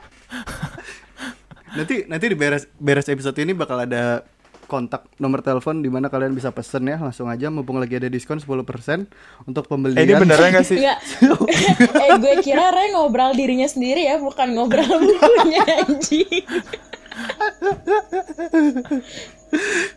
Nanti 1.72 2.04
nanti 2.04 2.24
di 2.28 2.36
beres 2.36 2.68
beres 2.76 3.08
episode 3.08 3.36
ini 3.40 3.56
bakal 3.56 3.80
ada 3.80 4.28
kontak 4.68 5.04
nomor 5.16 5.44
telepon 5.44 5.84
di 5.84 5.92
mana 5.92 6.08
kalian 6.08 6.32
bisa 6.32 6.48
pesen 6.48 6.88
ya 6.88 6.96
langsung 6.96 7.28
aja 7.28 7.52
mumpung 7.52 7.76
lagi 7.76 8.00
ada 8.00 8.08
diskon 8.08 8.40
10% 8.40 8.48
untuk 9.44 9.64
pembelian. 9.68 10.00
Eh, 10.00 10.08
ini 10.08 10.16
beneran 10.16 10.48
gak 10.48 10.64
sih? 10.64 10.80
Enggak. 10.80 10.98
eh 12.00 12.10
gue 12.16 12.34
kira 12.40 12.72
Ray 12.72 12.92
ngobrol 12.92 13.36
dirinya 13.36 13.68
sendiri 13.68 14.08
ya, 14.08 14.16
bukan 14.16 14.56
ngobrol 14.56 14.84
bukunya 14.84 15.60
anjing. 15.80 16.44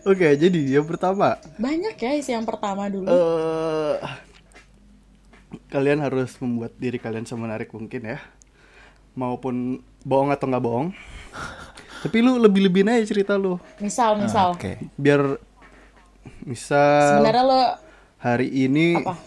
Oke, 0.03 0.27
jadi 0.35 0.59
yang 0.79 0.83
pertama 0.83 1.39
Banyak 1.55 1.95
ya 1.95 2.11
isi 2.19 2.35
yang 2.35 2.43
pertama 2.43 2.91
dulu. 2.91 3.07
eh 3.07 3.95
kalian 5.71 6.03
harus 6.03 6.35
membuat 6.43 6.75
diri 6.75 6.99
kalian 6.99 7.23
semenarik 7.23 7.71
mungkin 7.71 8.15
ya. 8.15 8.19
Maupun 9.15 9.81
bohong 10.03 10.29
atau 10.29 10.45
nggak 10.45 10.63
bohong. 10.63 10.91
Tapi 12.05 12.17
lu 12.21 12.37
lebih-lebihin 12.37 12.93
aja 12.93 13.03
cerita 13.07 13.33
lu. 13.33 13.57
misal, 13.81 14.19
misal. 14.21 14.53
Ah, 14.53 14.59
Oke. 14.59 14.77
Biar 14.99 15.41
misal 16.45 17.17
Sebenarnya 17.17 17.43
lo 17.43 17.61
hari 18.21 18.47
ini 18.49 18.97
apa? 18.97 19.17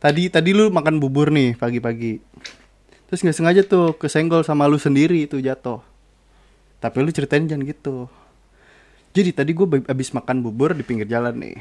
tadi 0.00 0.28
tadi 0.28 0.50
lu 0.52 0.72
makan 0.72 1.00
bubur 1.00 1.28
nih 1.32 1.56
pagi-pagi 1.56 2.20
terus 3.08 3.20
nggak 3.20 3.36
sengaja 3.36 3.62
tuh 3.64 3.96
kesenggol 3.96 4.40
sama 4.44 4.68
lu 4.68 4.80
sendiri 4.80 5.28
itu 5.28 5.40
jatuh 5.40 5.80
tapi 6.80 7.00
lu 7.04 7.12
ceritain 7.12 7.44
jangan 7.44 7.64
gitu 7.64 8.08
jadi 9.14 9.30
tadi 9.32 9.52
gue 9.52 9.84
abis 9.86 10.12
makan 10.12 10.44
bubur 10.44 10.72
di 10.76 10.84
pinggir 10.84 11.08
jalan 11.08 11.36
nih 11.36 11.56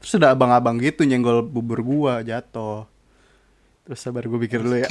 terus 0.00 0.16
ada 0.16 0.32
abang-abang 0.32 0.80
gitu 0.80 1.04
nyenggol 1.04 1.44
bubur 1.44 1.80
gua 1.80 2.20
jatuh 2.20 2.84
Terus 3.86 4.02
sabar 4.02 4.26
gue 4.26 4.34
pikir 4.42 4.66
dulu 4.66 4.82
ya. 4.82 4.90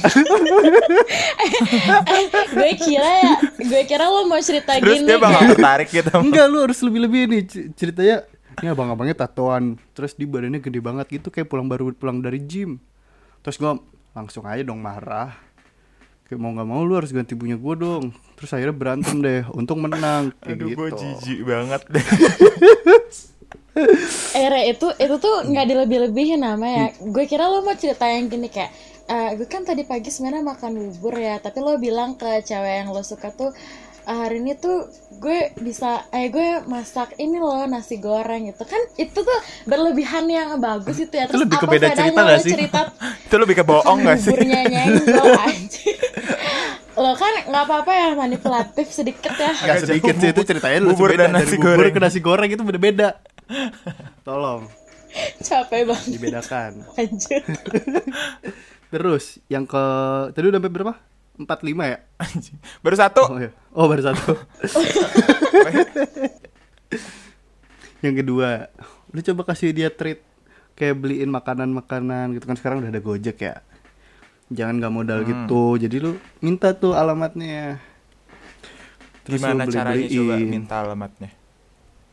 gue 2.56 2.72
kira 2.80 3.10
ya 3.20 3.34
gue 3.60 3.82
kira 3.84 4.08
lo 4.08 4.24
mau 4.24 4.40
cerita 4.40 4.80
Terus 4.80 5.04
gini 5.04 5.12
dia 5.12 5.20
bakal 5.20 5.52
tertarik 5.52 5.88
gitu. 5.92 6.08
Enggak 6.16 6.48
lu 6.48 6.64
harus 6.64 6.80
lebih-lebih 6.80 7.22
nih 7.28 7.42
ceritanya. 7.76 8.24
Ini 8.56 8.72
abang-abangnya 8.72 9.28
tatoan, 9.28 9.76
terus 9.92 10.16
di 10.16 10.24
badannya 10.24 10.64
gede 10.64 10.80
banget 10.80 11.20
gitu 11.20 11.28
kayak 11.28 11.44
pulang 11.44 11.68
baru 11.68 11.92
pulang 11.92 12.24
dari 12.24 12.40
gym. 12.40 12.80
Terus 13.44 13.60
gua 13.60 13.76
langsung 14.16 14.48
aja 14.48 14.64
dong 14.64 14.80
marah. 14.80 15.36
Kayak 16.24 16.40
mau 16.40 16.56
nggak 16.56 16.64
mau 16.64 16.80
lu 16.80 16.96
harus 16.96 17.12
ganti 17.12 17.36
punya 17.36 17.60
gua 17.60 17.76
dong. 17.76 18.16
Terus 18.40 18.56
akhirnya 18.56 18.72
berantem 18.72 19.20
deh. 19.20 19.44
Untung 19.52 19.84
menang 19.84 20.32
kayak 20.40 20.56
Aduh, 20.56 20.68
gitu. 20.72 20.78
gue 20.80 20.88
jijik 20.96 21.40
banget 21.44 21.82
deh. 21.92 22.06
Eh 24.32 24.46
Re, 24.46 24.62
itu 24.68 24.88
itu 24.90 25.14
tuh 25.16 25.44
nggak 25.44 25.66
dilebih-lebihin 25.66 26.40
namanya. 26.40 26.90
Gue 26.98 27.24
kira 27.24 27.46
lo 27.46 27.60
mau 27.60 27.72
cerita 27.72 28.04
yang 28.04 28.26
gini 28.26 28.46
kayak 28.46 28.72
eh, 29.06 29.30
gue 29.34 29.44
kan 29.44 29.62
tadi 29.62 29.82
pagi 29.82 30.08
sebenarnya 30.08 30.42
makan 30.42 30.70
bubur 30.74 31.14
ya, 31.14 31.36
tapi 31.36 31.58
lo 31.58 31.76
bilang 31.76 32.14
ke 32.14 32.42
cewek 32.42 32.74
yang 32.80 32.88
lo 32.88 33.00
suka 33.00 33.30
tuh 33.30 33.52
"Ah, 34.02 34.22
hari 34.22 34.38
ini 34.38 34.54
tuh 34.54 34.86
gue 35.12 35.50
bisa 35.56 36.06
eh 36.10 36.26
gue 36.28 36.62
masak 36.64 37.14
ini 37.16 37.36
loh 37.36 37.66
nasi 37.66 37.98
goreng 37.98 38.46
gitu 38.46 38.62
kan 38.62 38.78
itu 38.94 39.18
tuh 39.18 39.38
berlebihan 39.64 40.22
yang 40.24 40.48
bagus 40.58 40.96
itu 41.00 41.10
ya 41.10 41.26
Itu 41.26 41.34
terus 41.34 41.42
lebih 41.42 41.56
ke 41.56 41.60
apa 41.60 41.72
beda 41.72 41.86
bedanya 41.88 41.98
cerita 41.98 42.14
lo 42.16 42.22
nggak 42.24 42.38
sih? 42.40 42.52
cerita 42.52 42.80
Itu 43.26 43.36
lebih 43.36 43.54
ke 43.56 43.64
bohong 43.64 43.98
gak 44.00 44.16
sih? 44.16 44.30
buburnya 44.30 44.60
nyenggol 44.64 45.26
lo 46.96 47.12
kan 47.12 47.32
nggak 47.44 47.62
apa-apa 47.62 47.92
ya 47.92 48.08
manipulatif 48.14 48.86
sedikit 48.88 49.32
ya 49.34 49.52
Gak 49.52 49.76
sedikit 49.82 50.14
sih 50.16 50.30
itu 50.30 50.42
ceritanya 50.44 50.78
lu 50.80 50.88
Bubur 50.88 51.10
beda 51.10 51.26
dan 51.26 51.32
nasi 51.34 51.44
dari 51.50 51.58
bubur 51.58 51.76
goreng. 51.76 51.92
ke 51.92 52.00
nasi 52.00 52.18
goreng 52.20 52.48
itu 52.48 52.62
beda-beda. 52.62 53.08
Tolong 54.22 54.68
capek 55.40 55.88
banget 55.88 56.12
dibedakan. 56.12 56.84
anjir 56.92 57.40
Terus 58.92 59.40
yang 59.48 59.64
ke 59.64 59.84
tadi 60.30 60.46
udah 60.46 60.60
sampai 60.60 60.72
berapa? 60.72 60.94
45 61.36 61.84
ya? 61.84 61.98
Anjing. 62.16 62.56
Baru 62.80 62.96
satu. 62.96 63.22
Oh, 63.28 63.36
iya. 63.36 63.52
oh 63.72 63.86
baru 63.86 64.02
satu. 64.04 64.32
yang 68.04 68.14
kedua, 68.16 68.68
lu 69.12 69.20
coba 69.20 69.52
kasih 69.52 69.72
dia 69.72 69.88
treat 69.88 70.20
kayak 70.76 70.96
beliin 70.96 71.28
makanan-makanan 71.28 72.36
gitu 72.36 72.44
kan 72.44 72.56
sekarang 72.56 72.84
udah 72.84 72.90
ada 72.92 73.00
Gojek 73.00 73.36
ya. 73.40 73.60
Jangan 74.48 74.78
gak 74.78 74.94
modal 74.94 75.20
Hmm. 75.20 75.28
gitu. 75.28 75.62
Jadi 75.76 75.96
lu 75.98 76.12
minta 76.40 76.72
tuh 76.72 76.94
alamatnya. 76.94 77.82
Terus 79.26 79.42
Gimana 79.42 79.66
caranya 79.66 80.06
coba 80.06 80.34
minta 80.38 80.74
alamatnya? 80.80 81.30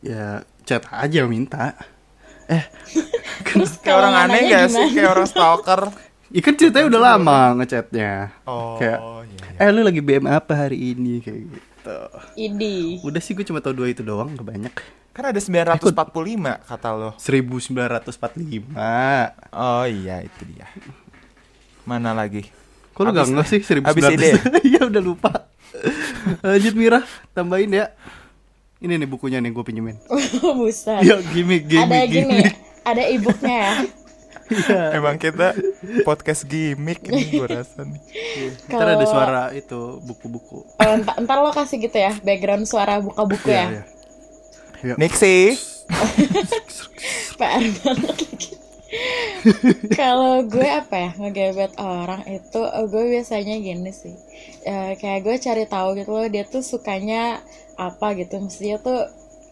Ya 0.04 0.44
chat 0.68 0.84
aja 0.92 1.24
minta. 1.24 1.72
Eh, 2.44 2.60
terus 3.48 3.80
Kayak 3.80 3.96
orang 4.04 4.14
aneh 4.28 4.40
gak 4.52 4.68
sih? 4.68 4.76
gimana? 4.76 4.92
Kayak 4.92 5.10
orang 5.16 5.28
stalker. 5.28 5.80
ikan 6.34 6.54
ceritanya 6.58 6.86
udah 6.92 7.00
lama 7.00 7.40
ngechatnya. 7.62 8.12
Oh, 8.44 8.74
kayak, 8.74 8.98
iya, 9.56 9.64
eh 9.64 9.68
lu 9.70 9.86
lagi 9.86 10.02
BM 10.02 10.26
apa 10.26 10.66
hari 10.66 10.92
ini 10.92 11.22
kayak 11.22 11.40
gitu. 11.46 11.98
Idi 12.34 12.98
Udah 13.06 13.20
sih 13.22 13.38
gue 13.38 13.46
cuma 13.46 13.62
tau 13.62 13.70
dua 13.70 13.88
itu 13.88 14.02
doang, 14.02 14.34
gak 14.34 14.44
banyak. 14.44 14.74
Kan 15.14 15.30
ada 15.30 15.38
945 15.38 15.94
kata 16.66 16.88
lo. 16.90 17.10
1945. 17.16 18.74
Oh 19.54 19.86
iya 19.86 20.26
itu 20.26 20.42
dia. 20.52 20.66
Mana 21.86 22.10
lagi? 22.10 22.50
Kok 22.92 23.02
lu 23.06 23.10
gak 23.14 23.30
nggak 23.30 23.46
sih 23.46 23.60
1900? 23.62 23.88
abis 23.94 24.04
ide? 24.10 24.28
Iya 24.74 24.80
udah 24.90 25.02
lupa. 25.02 25.32
Lanjut 26.42 26.74
Mira, 26.74 27.00
tambahin 27.30 27.70
ya. 27.72 27.94
Ini 28.84 28.94
nih 28.94 29.08
bukunya 29.08 29.40
nih 29.40 29.48
gue 29.50 29.64
pinjemin. 29.64 29.96
buset 30.60 31.00
Ya 31.00 31.16
gimmick 31.24 31.64
gimmick 31.64 31.88
ada 31.88 32.04
gini 32.04 32.20
gimmick. 32.36 32.54
ada 32.84 33.02
e-booknya 33.08 33.56
ya 33.58 33.74
Iya. 34.44 34.92
Emang 34.92 35.16
kita 35.16 35.56
podcast 36.04 36.44
gimmick 36.44 37.00
ini 37.08 37.32
gue 37.32 37.48
rasa 37.48 37.80
nih. 37.80 37.96
Ntar 38.68 38.92
ada 38.92 39.06
suara 39.08 39.42
itu 39.50 40.04
buku-buku. 40.04 40.68
Oh, 40.76 40.94
ntar, 41.00 41.16
ntar 41.16 41.40
lo 41.40 41.48
kasih 41.48 41.80
gitu 41.80 41.96
ya 41.96 42.12
background 42.20 42.68
suara 42.68 43.00
buka 43.00 43.24
buku 43.24 43.48
Iya, 43.48 43.56
ya 43.56 43.64
iya. 43.64 43.82
Iya. 44.84 44.94
Nixie. 45.00 45.56
PR 47.40 47.64
banget 47.74 48.20
lagi 48.20 48.48
kalau 49.98 50.44
gue 50.44 50.64
apa 50.64 50.94
ya 50.96 51.10
ngegebet 51.20 51.72
orang 51.80 52.22
itu 52.28 52.60
eh, 52.60 52.86
gue 52.88 53.04
biasanya 53.14 53.54
gini 53.60 53.92
sih. 53.92 54.16
Eh, 54.64 54.92
kayak 55.00 55.20
gue 55.26 55.36
cari 55.40 55.64
tahu 55.68 55.88
gitu 55.98 56.10
loh 56.14 56.28
dia 56.28 56.44
tuh 56.48 56.62
sukanya 56.64 57.40
apa 57.78 58.06
gitu. 58.18 58.40
Mesti 58.40 58.60
dia 58.64 58.76
tuh 58.80 59.00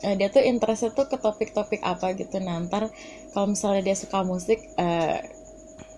eh, 0.07 0.15
dia 0.19 0.29
tuh 0.33 0.43
interestnya 0.43 0.91
tuh 0.97 1.07
ke 1.11 1.17
topik-topik 1.21 1.81
apa 1.85 2.17
gitu. 2.17 2.37
Ntar 2.41 2.89
kalau 3.33 3.47
misalnya 3.53 3.83
dia 3.93 3.97
suka 3.99 4.25
musik 4.25 4.59
eh, 4.79 5.19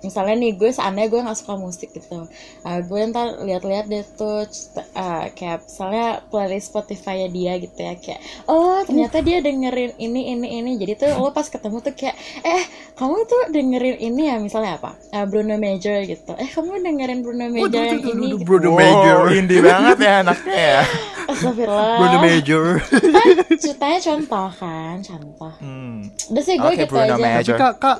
misalnya 0.04 0.36
nih 0.36 0.52
gue 0.52 0.68
seandainya 0.68 1.08
gue 1.08 1.20
nggak 1.22 1.38
suka 1.38 1.54
musik 1.54 1.90
gitu 1.90 2.28
Eh, 2.60 2.80
gue 2.80 3.00
ntar 3.06 3.40
lihat-lihat 3.40 3.86
dia 3.86 4.04
tuh 4.06 4.44
eh, 4.76 5.24
kayak 5.30 5.64
misalnya 5.64 6.06
playlist 6.26 6.68
Spotify 6.68 7.24
dia 7.26 7.56
gitu 7.56 7.74
ya 7.76 7.94
kayak 7.94 8.20
oh 8.46 8.80
ternyata 8.82 9.18
dia 9.18 9.40
dengerin 9.40 9.96
ini 9.96 10.30
ini 10.30 10.48
ini 10.58 10.70
jadi 10.76 10.92
tuh 10.94 11.10
lo 11.16 11.30
pas 11.30 11.44
ketemu 11.44 11.80
tuh 11.80 11.92
kayak 11.92 12.14
eh 12.40 12.62
kamu 12.94 13.16
tuh 13.24 13.42
dengerin 13.48 13.96
ini 13.98 14.22
ya 14.26 14.36
misalnya 14.36 14.76
apa 14.76 14.92
Eh, 15.10 15.24
Bruno 15.24 15.56
Major 15.56 16.02
gitu 16.02 16.32
eh 16.34 16.46
kamu 16.46 16.80
dengerin 16.80 17.20
Bruno 17.20 17.46
Major 17.48 17.82
yang 17.82 18.00
ini 18.02 18.26
gitu. 18.34 18.44
Bruno 18.44 18.68
Wow, 18.70 18.76
Major. 18.76 19.18
indie 19.38 19.60
banget 19.60 19.98
ya 19.98 20.12
anaknya 20.20 20.56
ya. 20.58 20.82
Astagfirullah 21.30 21.96
Bruno 21.96 22.18
Major. 22.20 22.64
kan 22.84 23.26
ceritanya 23.54 23.98
contoh 24.02 24.48
kan 24.52 24.96
contoh 25.00 25.52
Hmm. 25.56 26.10
udah 26.28 26.42
sih 26.42 26.54
gue 26.54 26.66
Oke, 26.66 26.76
gitu 26.78 26.90
Bruno 26.90 27.04
aja 27.06 27.16
Major. 27.16 27.54
Tapi 27.54 27.62
kak, 27.62 27.74
kak, 27.78 27.98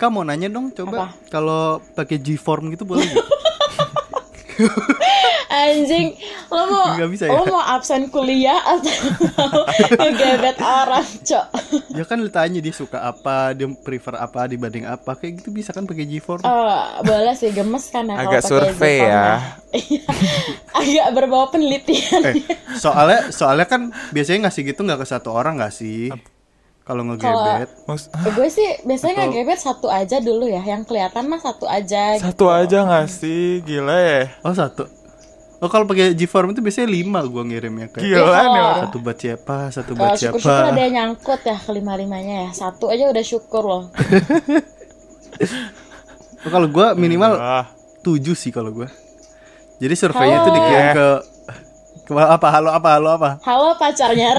kak 0.00 0.08
mau 0.08 0.24
nanya 0.24 0.48
dong 0.48 0.72
coba 0.72 1.12
kalau 1.28 1.62
pakai 1.92 2.16
G 2.16 2.34
form 2.34 2.72
gitu 2.72 2.82
boleh 2.82 3.04
nggak? 3.04 3.26
Anjing, 5.50 6.14
lo 6.46 6.62
mau 6.64 6.94
Nggak 6.94 7.10
bisa 7.10 7.24
ya? 7.26 7.32
lo 7.32 7.42
mau 7.44 7.58
absen 7.60 8.06
kuliah 8.06 8.60
atau 8.62 8.92
mau 9.34 9.66
ngegebet 9.98 10.58
orang, 10.60 11.02
Cok? 11.20 11.46
ya 11.90 12.04
kan 12.06 12.16
lu 12.16 12.30
tanya 12.30 12.60
dia 12.60 12.70
suka 12.70 13.02
apa, 13.02 13.50
dia 13.50 13.66
prefer 13.74 14.14
apa 14.14 14.46
dibanding 14.46 14.86
apa, 14.86 15.10
kayak 15.12 15.42
gitu 15.42 15.50
bisa 15.50 15.72
kan 15.72 15.84
pakai 15.84 16.06
G 16.06 16.22
form. 16.22 16.40
Oh, 16.40 16.70
boleh 17.02 17.34
sih 17.34 17.50
gemes 17.50 17.88
kan 17.88 18.06
ya 18.06 18.14
kalau 18.16 18.30
Agak 18.30 18.42
survei 18.46 19.00
G-form 19.00 19.10
ya. 19.10 19.34
Agak 20.78 21.08
berbau 21.12 21.50
penelitian. 21.50 22.22
eh, 22.22 22.34
soalnya 22.74 23.28
soalnya 23.30 23.66
kan 23.66 23.80
biasanya 24.10 24.46
ngasih 24.46 24.62
gitu 24.66 24.80
nggak 24.80 25.02
ke 25.02 25.06
satu 25.08 25.34
orang 25.34 25.58
nggak 25.58 25.74
sih? 25.74 26.14
Kalau 26.80 27.02
ngegebet. 27.04 27.68
Maksud- 27.84 28.10
Gue 28.32 28.48
sih 28.48 28.66
biasanya 28.82 29.14
Atau- 29.16 29.30
ngegebet 29.30 29.58
satu 29.58 29.86
aja 29.86 30.16
dulu 30.18 30.44
ya, 30.44 30.58
yang 30.60 30.82
kelihatan 30.82 31.24
mah 31.24 31.38
satu 31.38 31.64
aja. 31.64 32.18
Satu 32.18 32.48
aja 32.48 32.82
gak 32.82 33.06
sih? 33.06 33.60
Gila 33.60 33.94
ya. 33.94 34.22
Oh 34.40 34.50
satu. 34.50 34.90
Oh 35.58 35.68
kalau 35.68 35.84
pakai 35.84 36.12
G 36.12 36.24
form 36.24 36.50
itu 36.50 36.58
biasanya 36.58 36.88
lima 36.88 37.20
gua 37.22 37.44
ngirimnya 37.44 37.88
kayak 37.88 38.00
Gila 38.02 38.16
nih 38.34 38.48
orang. 38.58 38.80
satu 38.82 38.96
buat 38.98 39.12
siapa, 39.14 39.56
satu 39.68 39.90
buat 39.92 40.16
siapa. 40.16 40.34
syukur-syukur 40.34 40.64
ada 40.66 40.80
yang 40.80 40.94
nyangkut 40.96 41.40
ya 41.42 41.56
kelima 41.58 41.92
limanya 41.94 42.36
ya. 42.42 42.50
Satu 42.50 42.88
aja 42.88 43.04
udah 43.06 43.20
syukur 43.22 43.62
loh. 43.62 43.82
Oh, 46.40 46.48
kalau 46.48 46.66
gua 46.66 46.92
minimal 46.94 47.36
tujuh 48.00 48.32
sih 48.32 48.48
kalau 48.48 48.72
gua. 48.72 48.88
Jadi 49.76 49.92
surveinya 49.94 50.40
itu 50.40 50.44
Halo. 50.46 50.56
dikirim 50.58 50.80
Ya. 50.82 50.92
ke 50.92 51.06
ke 51.20 51.39
apa 52.18 52.46
halo 52.50 52.70
apa 52.74 52.88
halo 52.98 53.08
apa? 53.14 53.30
Halo 53.46 53.78
pacarnya. 53.78 54.34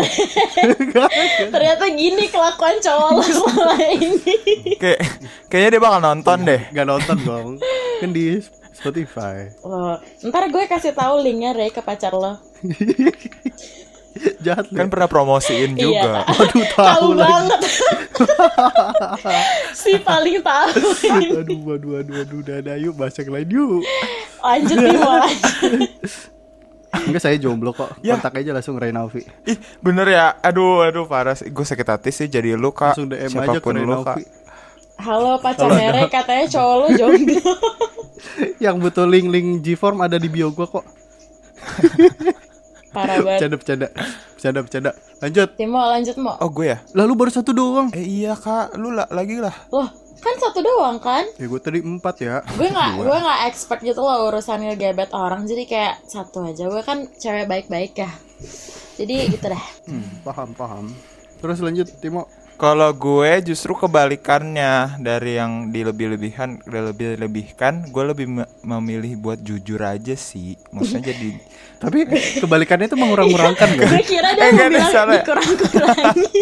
Ternyata 1.48 1.86
gini 1.96 2.28
kelakuan 2.28 2.84
cowok 2.84 3.10
lo 3.16 3.24
selama 3.24 3.76
ini. 3.96 4.36
Kayak 4.76 5.00
kayaknya 5.48 5.70
dia 5.78 5.82
bakal 5.82 6.00
nonton 6.04 6.38
deh. 6.44 6.62
Gak 6.76 6.88
nonton 6.88 7.18
dong. 7.24 7.48
kan 8.04 8.10
di 8.12 8.44
Spotify. 8.76 9.48
Loh, 9.64 10.02
ntar 10.28 10.50
gue 10.50 10.64
kasih 10.68 10.92
tahu 10.92 11.22
linknya 11.24 11.56
Re 11.56 11.72
ke 11.72 11.80
pacar 11.80 12.12
lo. 12.12 12.36
Jahat. 14.44 14.68
Kan 14.76 14.92
pernah 14.92 15.08
promosiin 15.08 15.78
juga. 15.80 16.28
Iya. 16.28 16.36
Waduh 16.36 16.66
tahu 16.76 17.08
banget. 17.16 17.62
si 19.72 19.96
paling 20.04 20.44
tahu. 20.44 20.84
Aduh, 21.40 21.60
waduh, 21.64 21.90
waduh, 21.96 22.14
waduh, 22.20 22.38
udah 22.44 22.56
ada 22.60 22.74
yuk 22.76 22.94
bahas 23.00 23.16
yang 23.16 23.32
lain 23.32 23.48
yuk. 23.50 23.82
lanjut 24.42 24.78
nih 24.78 24.98
mau 24.98 25.16
lanjut. 25.22 26.41
Enggak 26.92 27.22
saya 27.22 27.36
jomblo 27.36 27.72
kok. 27.72 27.90
Ya. 28.04 28.16
Kontak 28.16 28.38
aja 28.38 28.52
langsung 28.52 28.76
Renavi. 28.76 29.24
Ih, 29.48 29.58
bener 29.80 30.06
ya. 30.08 30.26
Aduh, 30.40 30.82
aduh 30.82 31.06
parah. 31.06 31.34
Gue 31.34 31.64
sakit 31.64 31.88
hati 31.88 32.10
sih 32.10 32.28
jadi 32.28 32.54
lu, 32.54 32.70
Kak. 32.72 32.94
Langsung 32.94 33.08
DM 33.08 33.32
aja 33.34 33.58
ke 33.58 33.70
lu, 33.70 34.02
Kak. 34.02 34.18
Renavi. 34.20 34.24
Halo 35.02 35.34
pacarnya 35.42 35.90
Re 35.92 36.04
katanya 36.08 36.46
cowok 36.46 36.76
lo 36.78 36.88
jomblo. 36.94 37.42
Yang 38.64 38.76
butuh 38.78 39.06
link-link 39.06 39.62
G-form 39.62 39.98
ada 39.98 40.16
di 40.16 40.28
bio 40.28 40.52
gua 40.52 40.68
kok. 40.70 40.86
Parah 42.92 43.18
banget. 43.18 43.48
Bercanda, 43.48 43.56
bercanda. 43.58 43.88
Bercanda, 44.36 44.60
bercanda. 44.62 44.92
Lanjut. 45.18 45.48
Timo 45.56 45.80
lanjut 45.80 46.16
mau. 46.20 46.36
Oh, 46.38 46.52
gue 46.52 46.70
ya? 46.70 46.78
Lalu 46.92 47.12
baru 47.16 47.32
satu 47.32 47.50
doang. 47.50 47.88
Eh 47.96 48.04
iya, 48.04 48.36
Kak. 48.36 48.76
Lu 48.76 48.92
la- 48.92 49.08
lagi 49.08 49.40
lah. 49.40 49.56
Loh, 49.72 49.88
kan 50.22 50.36
satu 50.38 50.60
doang 50.62 50.98
kan? 50.98 51.26
Ya 51.36 51.46
gue 51.46 51.58
tadi 51.58 51.80
empat 51.80 52.16
ya. 52.20 52.46
Gue 52.52 52.68
nggak 52.68 52.90
gue 52.96 53.18
nggak 53.18 53.40
expert 53.48 53.82
gitu 53.82 54.00
loh 54.00 54.30
urusan 54.30 54.62
ngegebet 54.62 55.12
orang. 55.12 55.44
Jadi 55.44 55.66
kayak 55.66 56.06
satu 56.06 56.46
aja. 56.46 56.64
Gue 56.64 56.82
kan 56.82 57.10
cewek 57.12 57.46
baik-baik 57.46 57.94
ya. 57.96 58.12
Jadi 58.96 59.16
gitu 59.30 59.46
dah. 59.46 59.66
Hmm, 59.84 60.22
paham, 60.22 60.50
paham. 60.54 60.86
Terus 61.38 61.58
lanjut, 61.58 61.90
Timo. 61.98 62.30
Kalau 62.54 62.94
gue 62.94 63.42
justru 63.44 63.74
kebalikannya 63.74 65.02
dari 65.02 65.34
yang 65.34 65.74
dilebih-lebihkan, 65.74 66.62
dilebih-lebihkan, 66.62 67.90
gue 67.90 68.04
lebih 68.06 68.30
me- 68.30 68.46
memilih 68.62 69.18
buat 69.18 69.42
jujur 69.42 69.82
aja 69.82 70.14
sih. 70.14 70.54
Maksudnya 70.70 71.10
jadi 71.10 71.42
Tapi 71.82 72.06
kebalikannya 72.38 72.86
itu 72.86 72.94
mengurang-urangkan 72.94 73.66
gak? 73.74 73.90
Gue 73.90 74.04
kira 74.06 74.38
dia 74.38 74.46
Eh, 74.46 74.54
mau 74.54 74.54
enggak 74.54 74.70
deh, 74.70 74.78
bilang 74.78 75.10
dikurang-kurangi. 75.18 76.42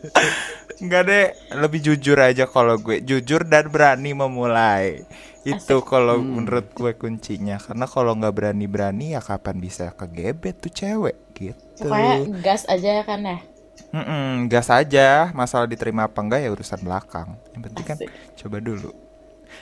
Enggak 0.80 1.02
deh, 1.10 1.26
lebih 1.52 1.80
jujur 1.84 2.16
aja 2.16 2.48
kalau 2.48 2.78
gue 2.80 3.04
jujur 3.04 3.44
dan 3.44 3.68
berani 3.68 4.16
memulai. 4.16 5.04
Itu 5.42 5.82
kalau 5.82 6.22
menurut 6.22 6.70
gue 6.72 6.94
kuncinya. 6.94 7.58
Karena 7.58 7.90
kalau 7.90 8.14
nggak 8.14 8.34
berani-berani 8.34 9.18
ya 9.18 9.20
kapan 9.20 9.58
bisa 9.58 9.90
kegebet 9.92 10.62
tuh 10.62 10.72
cewek 10.72 11.18
gitu. 11.34 11.82
Pokoknya 11.82 12.30
gas 12.40 12.62
aja 12.70 13.02
ya 13.02 13.04
kan 13.04 13.20
ya. 13.26 13.38
Mm-mm, 13.92 14.48
gas 14.48 14.70
aja. 14.72 15.34
Masalah 15.34 15.66
diterima 15.68 16.06
apa 16.06 16.22
enggak 16.22 16.40
ya 16.46 16.48
urusan 16.54 16.80
belakang. 16.80 17.36
Yang 17.52 17.62
penting 17.68 17.84
kan 17.84 17.96
Asik. 17.98 18.10
coba 18.40 18.56
dulu. 18.62 19.11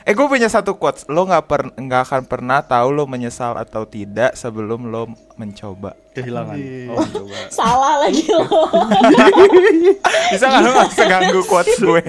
Eh 0.09 0.17
gue 0.17 0.27
punya 0.27 0.49
satu 0.49 0.81
quotes. 0.81 1.05
Lo 1.13 1.29
nggak 1.29 1.45
per 1.45 1.61
nggak 1.77 2.03
akan 2.09 2.23
pernah 2.25 2.65
tahu 2.65 2.89
lo 2.97 3.05
menyesal 3.05 3.57
atau 3.61 3.85
tidak 3.85 4.33
sebelum 4.33 4.89
lo 4.89 5.13
mencoba. 5.37 5.93
Kehilangan. 6.17 6.57
Oh, 6.89 7.05
mencoba. 7.05 7.37
Salah 7.61 7.95
lagi 8.09 8.25
lo. 8.33 8.45
Bisa 10.33 10.45
nggak 10.49 10.63
lo 10.65 10.71
nggak 10.73 10.91
ganggu 11.05 11.41
quotes 11.45 11.77
gue? 11.77 12.03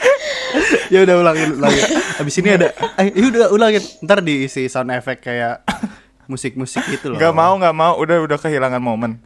ya 0.92 0.98
udah 1.08 1.16
ulangin, 1.24 1.50
ulangin. 1.56 1.84
Abis 2.20 2.34
ini 2.40 2.50
ada, 2.52 2.68
eh 3.00 3.08
ya 3.16 3.24
udah 3.32 3.48
ulangin. 3.48 3.82
Ntar 4.04 4.20
diisi 4.20 4.68
sound 4.68 4.92
effect 4.92 5.24
kayak 5.24 5.64
musik-musik 6.28 6.84
itu 6.92 7.08
loh. 7.08 7.16
Nggak 7.16 7.32
mau 7.32 7.56
nggak 7.56 7.76
mau. 7.76 7.92
Udah 7.96 8.20
udah 8.20 8.36
kehilangan 8.36 8.82
momen. 8.82 9.24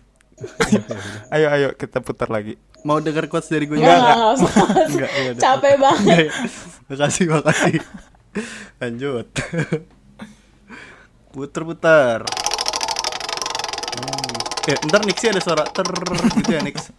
ayo 1.31 1.47
ayo 1.50 1.69
kita 1.75 2.02
putar 2.02 2.31
lagi. 2.31 2.54
Mau 2.85 3.00
denger 3.00 3.26
quotes 3.26 3.49
dari 3.49 3.64
gue 3.64 3.81
Enggak, 3.81 3.97
enggak, 3.97 4.17
enggak 4.93 5.11
ya 5.17 5.31
udah. 5.33 5.41
Capek 5.41 5.73
banget. 5.81 6.05
Enggak, 6.05 6.21
ya. 6.21 6.33
Makasih, 6.85 7.25
makasih. 7.33 7.76
Lanjut. 8.76 9.26
Puter-puter. 11.33 12.19
Hmm. 13.95 14.37
Eh, 14.69 14.76
ntar 14.85 15.00
Nixi 15.05 15.33
ada 15.33 15.41
suara 15.41 15.64
ter 15.64 15.88
gitu 16.37 16.50
ya 16.53 16.61
Nix. 16.61 16.93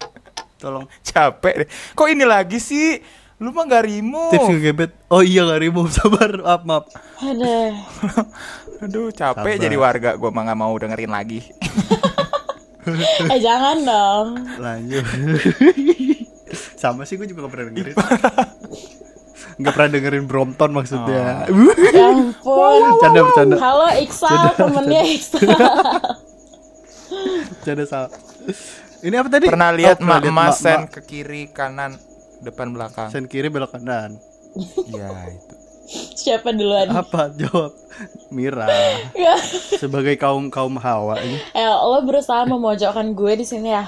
Tolong. 0.58 0.90
Capek 1.06 1.54
deh. 1.66 1.68
Kok 1.94 2.08
ini 2.10 2.26
lagi 2.26 2.58
sih? 2.58 2.98
Lu 3.38 3.52
mah 3.52 3.68
gak 3.68 3.86
rimu. 3.86 4.32
Tips 4.32 4.48
ngegebet. 4.48 4.92
Oh 5.12 5.20
iya 5.20 5.46
gak 5.46 5.62
remove 5.62 5.92
sabar. 5.98 6.34
Maaf, 6.40 6.62
maaf. 6.66 6.86
Aduh. 7.22 7.72
Aduh 8.84 9.08
capek 9.12 9.54
Sabar. 9.56 9.64
jadi 9.70 9.76
warga. 9.78 10.10
Gue 10.18 10.34
mah 10.34 10.50
gak 10.50 10.60
mau 10.60 10.74
dengerin 10.74 11.12
lagi. 11.14 11.46
Eh 13.32 13.40
jangan 13.40 13.78
dong. 13.82 14.28
Lanjut. 14.58 15.06
Sama 16.82 17.04
sih 17.04 17.16
gue 17.16 17.26
juga 17.26 17.46
gak 17.46 17.52
pernah 17.52 17.68
dengerin. 17.70 17.96
Gak 19.56 19.72
pernah 19.72 19.90
dengerin 19.90 20.26
Brompton 20.26 20.72
maksudnya. 20.72 21.48
Ya 21.90 22.12
ampun. 22.12 22.80
Bercanda, 22.92 23.20
bercanda. 23.24 23.56
Halo 23.56 23.88
Iksal, 23.98 24.52
temennya 24.54 25.02
Iksal. 25.08 25.48
Bercanda 27.54 27.84
salah. 27.88 28.12
Ini 29.00 29.16
apa 29.16 29.30
tadi? 29.30 29.46
Pernah 29.48 29.72
Oh, 29.72 29.78
lihat 29.78 29.98
lihat 29.98 30.04
mak-mak 30.04 30.52
sen 30.52 30.76
mak-mak. 30.84 30.92
ke 30.92 31.02
kiri 31.06 31.48
kanan 31.50 31.96
depan 32.42 32.76
belakang. 32.76 33.08
Sen 33.08 33.26
kiri 33.26 33.48
belok 33.48 33.72
kanan. 33.72 34.20
Iya 34.86 35.08
itu. 35.32 35.55
Siapa 35.88 36.50
duluan? 36.50 36.90
Apa? 36.90 37.30
Jawab. 37.32 37.72
Mira. 38.30 38.66
Sebagai 39.82 40.16
kaum 40.16 40.50
kaum 40.50 40.76
hawa 40.76 41.18
ini. 41.20 41.38
Eh, 41.52 41.64
lo 41.64 42.02
berusaha 42.02 42.44
memojokkan 42.44 43.12
gue 43.12 43.34
di 43.36 43.46
sini 43.46 43.70
ya. 43.70 43.86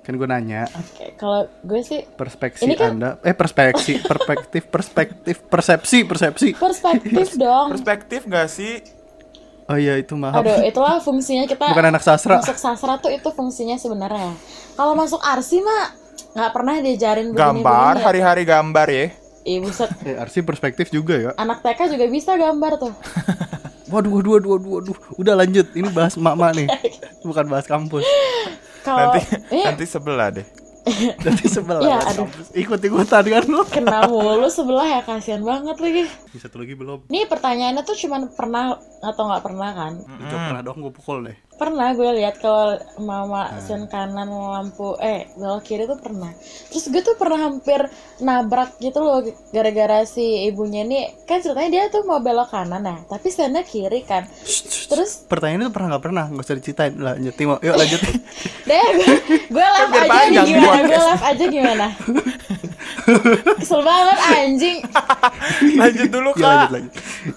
Kan 0.00 0.16
gue 0.16 0.24
nanya 0.24 0.64
Oke, 0.66 1.12
kalau 1.14 1.44
gue 1.60 1.80
sih 1.80 2.00
perspektif 2.08 2.64
Ini 2.64 2.72
kan- 2.74 2.96
Anda 2.96 3.10
eh 3.20 3.30
perspektif 3.30 4.00
perspektif 4.02 4.64
perspektif 4.66 5.36
persepsi 5.44 5.98
persepsi. 6.02 6.48
perspektif 6.52 7.36
dong. 7.38 7.68
Perspektif 7.70 8.20
gak 8.24 8.48
sih? 8.48 8.80
Oh 9.66 9.76
iya 9.76 9.94
itu 9.94 10.16
maaf. 10.16 10.40
Aduh, 10.40 10.64
itulah 10.66 10.98
fungsinya 10.98 11.44
kita 11.44 11.68
Bukan 11.68 11.86
anak 11.86 12.00
sastra. 12.00 12.40
masuk 12.40 12.56
sastra 12.56 12.96
tuh 12.96 13.12
itu 13.12 13.28
fungsinya 13.28 13.76
sebenarnya. 13.76 14.32
Kalau 14.72 14.96
masuk 14.96 15.20
arsi 15.20 15.60
mah 15.60 15.92
nggak 16.32 16.50
pernah 16.50 16.74
diajarin 16.80 17.28
Gambar, 17.30 17.54
begini-begini 17.60 17.94
ya. 17.94 18.02
hari-hari 18.02 18.42
gambar 18.42 18.86
ya. 18.88 19.06
Ih, 19.44 19.58
buset. 19.64 19.88
Eh, 20.04 20.20
arsi 20.20 20.44
perspektif 20.44 20.92
juga 20.92 21.16
ya. 21.16 21.30
Anak 21.40 21.64
TK 21.64 21.96
juga 21.96 22.06
bisa 22.12 22.36
gambar 22.36 22.72
tuh. 22.76 22.92
Waduh, 23.90 24.22
waduh, 24.22 24.32
waduh, 24.38 24.50
waduh, 24.54 24.70
waduh. 24.78 24.96
Udah 25.18 25.34
lanjut. 25.34 25.66
Ini 25.74 25.90
bahas 25.90 26.14
mak-mak 26.14 26.54
nih. 26.54 26.70
Bukan 27.26 27.50
bahas 27.50 27.66
kampus. 27.66 28.06
Kalau 28.86 29.10
Nanti 29.10 29.20
ini 29.50 29.66
nanti 29.66 29.84
sebelah 29.84 30.30
deh. 30.30 30.46
Nanti 31.24 31.46
sebelah 31.46 31.80
Iya, 31.80 31.98
aduh. 32.02 32.24
kampus. 32.24 32.46
Ikut-ikutan 32.52 33.24
kan 33.24 33.44
lo. 33.46 33.62
kena 33.64 34.06
mulu 34.10 34.48
sebelah 34.48 34.86
ya 34.88 35.00
kasihan 35.00 35.40
banget 35.40 35.76
lagi. 35.76 36.04
Bisa 36.28 36.46
satu 36.46 36.58
lagi 36.58 36.72
belum. 36.72 37.06
Nih 37.06 37.24
pertanyaannya 37.24 37.82
tuh 37.82 37.96
cuman 37.96 38.30
pernah 38.30 38.74
atau 39.00 39.22
nggak 39.24 39.42
pernah 39.42 39.70
kan? 39.70 39.92
Udah 40.00 40.38
pernah 40.46 40.62
dong 40.62 40.78
gue 40.80 40.92
pukul 40.92 41.24
deh. 41.24 41.36
Pernah 41.52 41.92
gue 41.92 42.08
lihat 42.16 42.40
kalau 42.40 42.72
mama 42.98 43.52
sen 43.60 43.84
kanan 43.84 44.28
lampu 44.28 44.96
eh 44.96 45.28
belok 45.34 45.60
kiri 45.62 45.84
tuh 45.84 45.96
pernah. 45.96 46.32
Terus 46.70 46.88
gue 46.88 47.02
tuh 47.02 47.14
pernah 47.14 47.36
hampir 47.42 47.84
nabrak 48.18 48.76
gitu 48.78 48.96
loh 48.96 49.20
gara-gara 49.50 50.00
si 50.02 50.24
ibunya 50.46 50.80
nih 50.82 51.24
kan 51.24 51.38
ceritanya 51.38 51.68
dia 51.70 51.84
tuh 51.90 52.02
mau 52.02 52.16
belok 52.18 52.48
kanan 52.48 52.80
ya, 52.82 52.96
tapi 53.04 53.28
sennya 53.28 53.60
kiri 53.60 54.00
kan. 54.02 54.24
Terus 54.88 55.28
Pertanyaan 55.28 55.66
itu 55.66 55.70
pernah 55.70 55.88
nggak 55.90 56.02
pernah? 56.02 56.24
Nggak 56.26 56.44
usah 56.44 56.56
diceritain. 56.56 56.92
Lanjut, 56.96 57.34
Timo. 57.34 57.54
Yuk 57.60 57.76
lanjut. 57.76 58.00
deh 58.70 58.86
gue, 58.94 59.16
gue 59.50 59.66
live 59.66 60.14
aja 60.14 60.26
nih 60.30 60.44
gimana, 60.46 60.80
gue 60.86 61.00
live 61.02 61.24
aja 61.26 61.44
gimana. 61.50 61.86
Kesel 63.58 63.80
banget 63.82 64.18
anjing. 64.22 64.78
Lanjut 65.74 66.08
dulu 66.14 66.30
ya 66.38 66.46
lanjut 66.46 66.62
kak. 66.62 66.70
lanjut. 66.70 66.92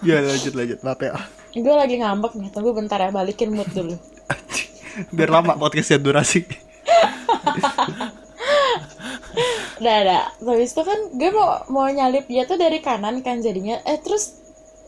Ya 0.05 0.17
lanjut 0.21 0.53
lanjut. 0.53 0.77
Maaf 0.85 0.99
ya. 1.01 1.11
Gue 1.53 1.73
lagi 1.73 1.95
ngambek 1.97 2.33
nih, 2.37 2.49
tunggu 2.53 2.71
bentar 2.77 3.01
ya 3.01 3.09
balikin 3.09 3.53
mood 3.53 3.69
dulu. 3.73 3.97
Biar 5.09 5.29
lama 5.33 5.57
podcastnya 5.57 5.97
durasi. 5.97 6.45
Udah, 9.81 9.97
udah. 10.05 10.23
Habis 10.45 10.71
itu 10.77 10.81
kan 10.85 10.99
gue 11.17 11.31
mau 11.33 11.65
mau 11.73 11.87
nyalip 11.89 12.29
dia 12.29 12.45
tuh 12.45 12.61
dari 12.61 12.77
kanan 12.77 13.25
kan 13.25 13.41
jadinya. 13.41 13.81
Eh 13.89 13.97
terus 13.97 14.37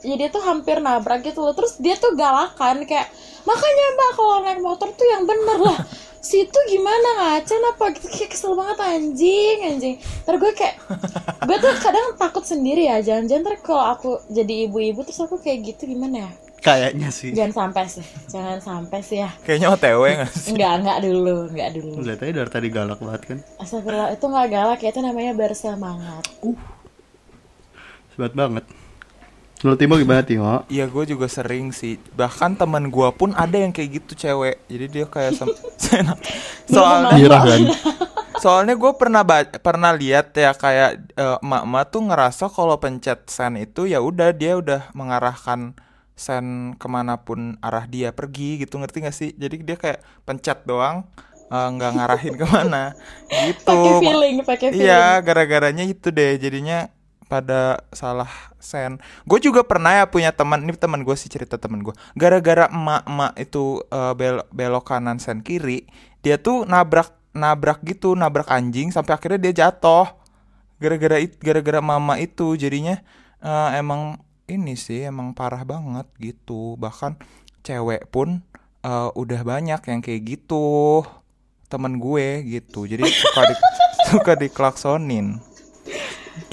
ya 0.05 0.13
dia 0.13 0.29
tuh 0.29 0.45
hampir 0.45 0.77
nabrak 0.77 1.25
gitu 1.25 1.41
loh. 1.41 1.57
Terus 1.57 1.81
dia 1.81 1.97
tuh 1.97 2.13
galakan 2.13 2.85
kayak 2.85 3.09
makanya 3.45 3.85
mbak 3.97 4.09
kalau 4.13 4.37
naik 4.45 4.61
motor 4.61 4.89
tuh 4.93 5.07
yang 5.09 5.25
bener 5.25 5.59
lah. 5.61 5.79
Situ 6.25 6.57
gimana 6.65 7.09
ngaca 7.21 7.53
apa 7.53 7.85
gitu 7.93 8.09
kayak 8.09 8.33
kesel 8.33 8.57
banget 8.57 8.81
anjing 8.81 9.57
anjing. 9.61 9.95
Terus 10.01 10.37
gue 10.41 10.51
kayak 10.57 10.75
gue 11.47 11.57
tuh 11.61 11.69
kadang 11.77 12.17
takut 12.17 12.41
sendiri 12.41 12.89
ya 12.89 12.97
jangan-jangan 12.97 13.45
ntar 13.45 13.55
kalau 13.61 13.85
aku 13.93 14.09
jadi 14.33 14.65
ibu-ibu 14.65 15.05
terus 15.05 15.21
aku 15.21 15.37
kayak 15.37 15.61
gitu 15.69 15.85
gimana 15.85 16.25
ya? 16.25 16.31
Kayaknya 16.65 17.13
sih. 17.13 17.29
Jangan 17.29 17.53
sampai 17.53 17.85
sih, 17.85 18.05
jangan 18.25 18.57
sampai 18.57 18.99
sih 19.05 19.21
ya. 19.21 19.29
Kayaknya 19.45 19.67
OTW 19.77 20.01
gak 20.17 20.31
sih? 20.41 20.49
Enggak, 20.57 20.73
enggak 20.81 20.99
dulu, 21.05 21.35
enggak 21.53 21.69
dulu. 21.77 21.91
Lihat 22.01 22.19
aja 22.25 22.33
dari 22.41 22.49
tadi 22.49 22.67
galak 22.73 22.97
banget 22.97 23.21
kan. 23.21 23.37
Astagfirullah, 23.61 24.09
itu 24.17 24.25
nggak 24.25 24.47
galak 24.49 24.79
ya, 24.81 24.89
itu 24.89 25.01
namanya 25.05 25.31
bersemangat. 25.37 26.25
Sebat 28.17 28.33
banget. 28.33 28.65
Menurut 29.65 29.81
Timo 29.81 29.97
gimana 29.97 30.21
Timo? 30.21 30.61
Iya 30.69 30.85
gue 30.85 31.03
juga 31.09 31.25
sering 31.25 31.73
sih 31.73 31.97
Bahkan 32.13 32.53
teman 32.61 32.93
gue 32.93 33.09
pun 33.17 33.33
ada 33.33 33.57
yang 33.57 33.73
kayak 33.73 33.97
gitu 33.97 34.13
cewek 34.13 34.61
Jadi 34.69 34.85
dia 34.93 35.05
kayak 35.09 35.41
Soalnya 36.69 37.17
kan? 37.41 37.61
Soalnya 38.37 38.77
gue 38.77 38.91
pernah 38.93 39.25
ba- 39.25 39.49
pernah 39.57 39.89
lihat 39.89 40.37
ya 40.37 40.53
kayak 40.53 41.17
eh, 41.17 41.37
emak-emak 41.41 41.83
tuh 41.89 42.01
ngerasa 42.05 42.45
kalau 42.53 42.77
pencet 42.77 43.25
send 43.25 43.57
itu 43.57 43.89
ya 43.89 44.05
udah 44.05 44.29
dia 44.37 44.53
udah 44.53 44.93
mengarahkan 44.93 45.73
send 46.13 46.77
ke 46.77 46.85
mana 46.85 47.17
pun 47.25 47.57
arah 47.57 47.89
dia 47.89 48.13
pergi 48.13 48.61
gitu 48.61 48.77
ngerti 48.77 49.01
gak 49.01 49.17
sih? 49.17 49.33
Jadi 49.33 49.65
dia 49.65 49.81
kayak 49.81 50.05
pencet 50.29 50.61
doang 50.69 51.09
eh, 51.49 51.67
nggak 51.73 51.91
ngarahin 51.97 52.35
ke 52.37 52.45
mana 52.45 52.93
gitu. 53.49 53.65
Pakai 53.65 53.93
feeling, 54.03 54.35
pakai 54.45 54.67
feeling. 54.69 54.85
Iya 54.93 55.25
gara-garanya 55.25 55.81
itu 55.81 56.13
deh 56.13 56.37
jadinya 56.37 56.85
pada 57.25 57.81
salah 57.89 58.29
send. 58.61 59.01
Gue 59.25 59.41
juga 59.41 59.65
pernah 59.65 59.91
ya 59.91 60.05
punya 60.05 60.29
teman 60.29 60.61
ini 60.61 60.73
teman 60.77 61.01
gue 61.01 61.15
sih 61.17 61.29
cerita 61.29 61.57
teman 61.57 61.81
gue. 61.81 61.93
Gara-gara 62.13 62.69
emak-emak 62.69 63.33
itu 63.41 63.81
eh, 63.89 64.13
bel- 64.13 64.45
belok 64.53 64.85
kanan 64.89 65.17
send 65.17 65.41
kiri, 65.41 65.85
dia 66.21 66.37
tuh 66.37 66.63
nabrak 66.65 67.13
nabrak 67.35 67.83
gitu, 67.83 68.15
nabrak 68.15 68.47
anjing 68.47 68.93
sampai 68.93 69.17
akhirnya 69.17 69.39
dia 69.49 69.67
jatuh. 69.67 70.07
Gara-gara 70.77 71.17
it- 71.19 71.39
gara-gara 71.41 71.81
mama 71.81 72.21
itu 72.21 72.53
jadinya 72.55 73.01
eh, 73.41 73.69
emang 73.79 74.21
ini 74.45 74.77
sih 74.77 75.05
emang 75.09 75.33
parah 75.33 75.65
banget 75.65 76.05
gitu. 76.21 76.77
Bahkan 76.77 77.17
cewek 77.65 78.07
pun 78.13 78.45
eh, 78.85 79.09
udah 79.17 79.41
banyak 79.41 79.81
yang 79.81 79.99
kayak 80.05 80.21
gitu. 80.23 81.01
Temen 81.65 81.97
gue 81.97 82.45
gitu. 82.45 82.85
Jadi 82.85 83.01
suka 83.09 83.41
di, 83.49 83.55
suka 84.13 84.31
diklaksonin. 84.37 85.54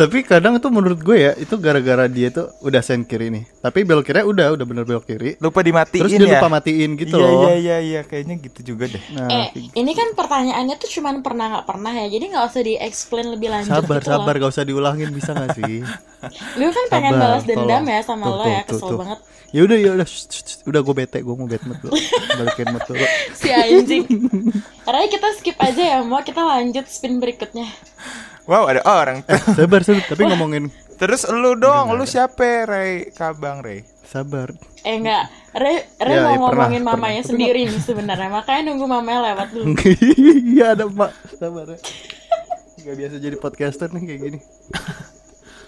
Tapi 0.02 0.26
kadang 0.26 0.58
tuh 0.58 0.74
menurut 0.74 0.98
gue 0.98 1.14
ya 1.14 1.32
itu 1.38 1.54
gara-gara 1.62 2.10
dia 2.10 2.34
tuh 2.34 2.50
udah 2.58 2.82
sen 2.82 3.06
kiri 3.06 3.30
nih. 3.30 3.46
Tapi 3.62 3.86
belok 3.86 4.10
kiri 4.10 4.26
udah 4.26 4.50
udah 4.50 4.66
bener 4.66 4.82
belok 4.82 5.06
kiri. 5.06 5.38
Lupa 5.38 5.62
dimatiin 5.62 6.02
Terus 6.02 6.18
dia 6.18 6.26
ya. 6.26 6.42
lupa 6.42 6.50
matiin 6.50 6.90
gitu 6.98 7.22
iya, 7.22 7.22
loh. 7.22 7.46
Iya 7.46 7.54
iya 7.54 7.76
iya 7.78 8.00
kayaknya 8.02 8.42
gitu 8.42 8.74
juga 8.74 8.90
deh. 8.90 9.04
Nah, 9.14 9.30
eh, 9.30 9.46
ini 9.78 9.94
kan 9.94 10.10
pertanyaannya 10.18 10.74
tuh 10.74 10.90
cuman 10.90 11.22
pernah 11.22 11.54
nggak 11.54 11.66
pernah 11.70 11.94
ya. 11.94 12.10
Jadi 12.10 12.24
nggak 12.34 12.44
usah 12.50 12.62
di-explain 12.66 13.26
lebih 13.30 13.48
lanjut 13.54 13.70
sabar 13.70 14.02
gitu 14.02 14.10
sabar 14.10 14.34
loh. 14.34 14.40
gak 14.42 14.50
usah 14.50 14.64
diulangin 14.66 15.10
bisa 15.14 15.30
gak 15.38 15.54
sih? 15.54 15.86
Gue 16.58 16.70
kan 16.70 16.84
pengen 16.90 17.12
Sabar, 17.14 17.22
balas 17.22 17.42
dendam 17.46 17.82
tolong. 17.82 17.84
ya 17.86 18.00
sama 18.02 18.24
Tuh, 18.26 18.34
lo 18.34 18.42
tuh, 18.42 18.50
ya, 18.50 18.60
tuh, 18.62 18.66
kesel 18.74 18.88
tuh. 18.90 18.98
banget. 18.98 19.18
Ya 19.52 19.60
udah 19.68 19.78
ya 19.78 19.90
udah 19.92 20.08
udah 20.64 20.80
gue 20.80 20.94
bete 20.96 21.18
gue 21.20 21.34
mau 21.36 21.46
bete 21.46 21.64
dulu. 21.68 21.92
Balikin 22.40 22.66
mood 22.72 22.84
dulu. 22.88 23.06
Si 23.38 23.48
anjing. 23.52 24.04
Karena 24.82 25.06
kita 25.06 25.28
skip 25.38 25.58
aja 25.60 25.82
ya, 25.82 25.98
mau 26.02 26.24
kita 26.24 26.40
lanjut 26.40 26.88
spin 26.88 27.20
berikutnya. 27.20 27.68
Wow 28.44 28.66
ada 28.66 28.82
orang 28.82 29.22
tuh. 29.22 29.38
Sabar 29.54 29.80
sabar 29.80 30.02
tapi 30.04 30.22
ngomongin 30.24 30.66
Terus 30.92 31.26
lu 31.26 31.54
dong, 31.54 31.90
lu 31.92 32.04
siapa 32.04 32.62
Rey? 32.62 33.10
Kabang 33.10 33.58
Rey. 33.58 33.82
sabar. 34.02 34.52
Eh 34.82 35.00
enggak, 35.00 35.24
Re, 35.52 35.88
Re 35.96 36.12
Ya, 36.12 36.20
mau 36.22 36.30
ya, 36.30 36.38
ngomongin 36.38 36.82
pernah, 36.82 36.94
mamanya 36.94 37.22
pernah. 37.22 37.30
sendiri 37.32 37.60
nih 37.64 37.80
sebenarnya. 37.80 38.28
Makanya 38.28 38.62
nunggu 38.68 38.86
mamanya 38.86 39.20
lewat 39.32 39.48
dulu. 39.50 39.64
Iya 40.52 40.76
ada 40.76 40.84
mak 40.86 41.10
sabar 41.32 41.66
ya. 41.70 41.78
Gak 42.82 42.96
biasa 42.98 43.14
jadi 43.18 43.34
podcaster 43.34 43.88
nih 43.88 44.02
kayak 44.04 44.20
gini. 44.20 44.38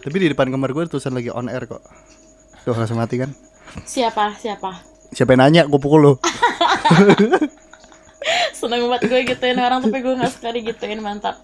Tapi 0.03 0.17
di 0.19 0.29
depan 0.29 0.51
kamar 0.51 0.71
gue 0.71 0.87
tulisan 0.87 1.15
lagi 1.15 1.31
on 1.31 1.49
air 1.49 1.65
kok. 1.65 1.81
Tuh 2.63 2.77
langsung 2.77 3.01
mati 3.01 3.17
kan? 3.17 3.33
Siapa? 3.83 4.37
Siapa? 4.37 4.71
Siapa 5.11 5.31
yang 5.33 5.41
nanya 5.41 5.63
gue 5.65 5.81
pukul 5.81 6.01
lo. 6.01 6.13
Seneng 8.57 8.89
banget 8.89 9.03
gue 9.11 9.21
gituin 9.35 9.59
orang 9.61 9.85
tapi 9.85 9.99
gue 10.01 10.15
gak 10.17 10.33
suka 10.33 10.49
digituin 10.55 11.01
mantap. 11.01 11.37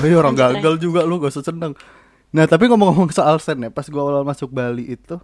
Oh 0.00 0.06
iya 0.06 0.16
orang 0.18 0.36
gagal 0.36 0.80
juga 0.80 1.04
lu 1.04 1.20
gak 1.20 1.32
usah 1.32 1.44
seneng. 1.44 1.76
Nah 2.32 2.48
tapi 2.48 2.64
ngomong-ngomong 2.66 3.12
soal 3.12 3.36
sen 3.36 3.60
ya 3.60 3.68
Pas 3.68 3.84
gua 3.92 4.08
awal 4.08 4.24
masuk 4.24 4.48
Bali 4.48 4.88
itu 4.88 5.20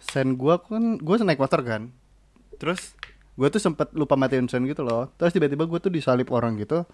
Sen 0.00 0.32
gua 0.32 0.56
kan 0.56 0.96
Gua 0.96 1.20
naik 1.20 1.36
motor 1.36 1.60
kan. 1.60 1.92
Terus 2.56 2.96
Gue 3.36 3.52
tuh 3.52 3.60
sempet 3.60 3.92
lupa 3.92 4.16
matiin 4.16 4.48
sen 4.48 4.64
gitu 4.64 4.80
loh. 4.80 5.12
Terus 5.20 5.36
tiba-tiba 5.36 5.68
gue 5.68 5.76
tuh 5.76 5.92
disalip 5.92 6.32
orang 6.32 6.56
gitu. 6.56 6.88